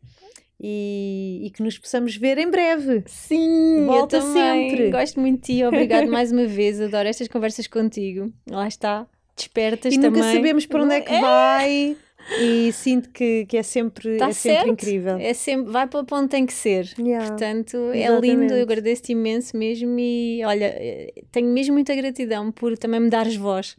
[0.60, 3.04] e, e, que nos possamos ver em breve.
[3.06, 4.90] Sim, volta sempre.
[4.90, 6.80] Gosto muito de ti, obrigado mais uma vez.
[6.80, 8.32] Adoro estas conversas contigo.
[8.50, 9.06] Lá está,
[9.36, 10.22] despertas e também.
[10.22, 11.22] E nunca sabemos para onde é que é.
[11.22, 11.98] vai.
[12.40, 15.18] E sinto que, que é sempre, tá é sempre incrível.
[15.18, 16.90] É sempre, vai para onde tem que ser.
[16.98, 18.04] Yeah, Portanto, exatamente.
[18.04, 23.00] é lindo, eu agradeço-te imenso mesmo e olha, eh, tenho mesmo muita gratidão por também
[23.00, 23.76] me dares voz.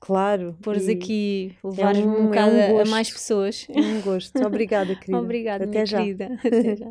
[0.00, 0.56] Claro.
[0.62, 3.66] Pôres aqui, levares-me é um, um bocado é um a mais pessoas.
[3.68, 4.34] É um gosto.
[4.44, 5.18] Obrigada, querida.
[5.18, 5.98] Obrigada, até já.
[5.98, 6.30] Querida.
[6.42, 6.90] Até já.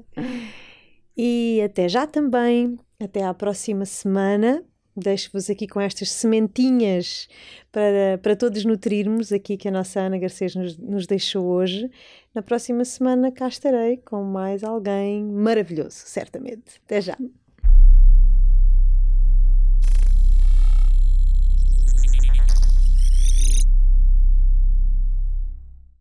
[1.17, 2.77] e até já também.
[2.99, 4.63] Até à próxima semana.
[4.95, 7.27] Deixo-vos aqui com estas sementinhas
[7.71, 11.89] para, para todos nutrirmos aqui que a nossa Ana Garcês nos, nos deixou hoje.
[12.33, 16.81] Na próxima semana cá estarei com mais alguém maravilhoso, certamente.
[16.85, 17.17] Até já.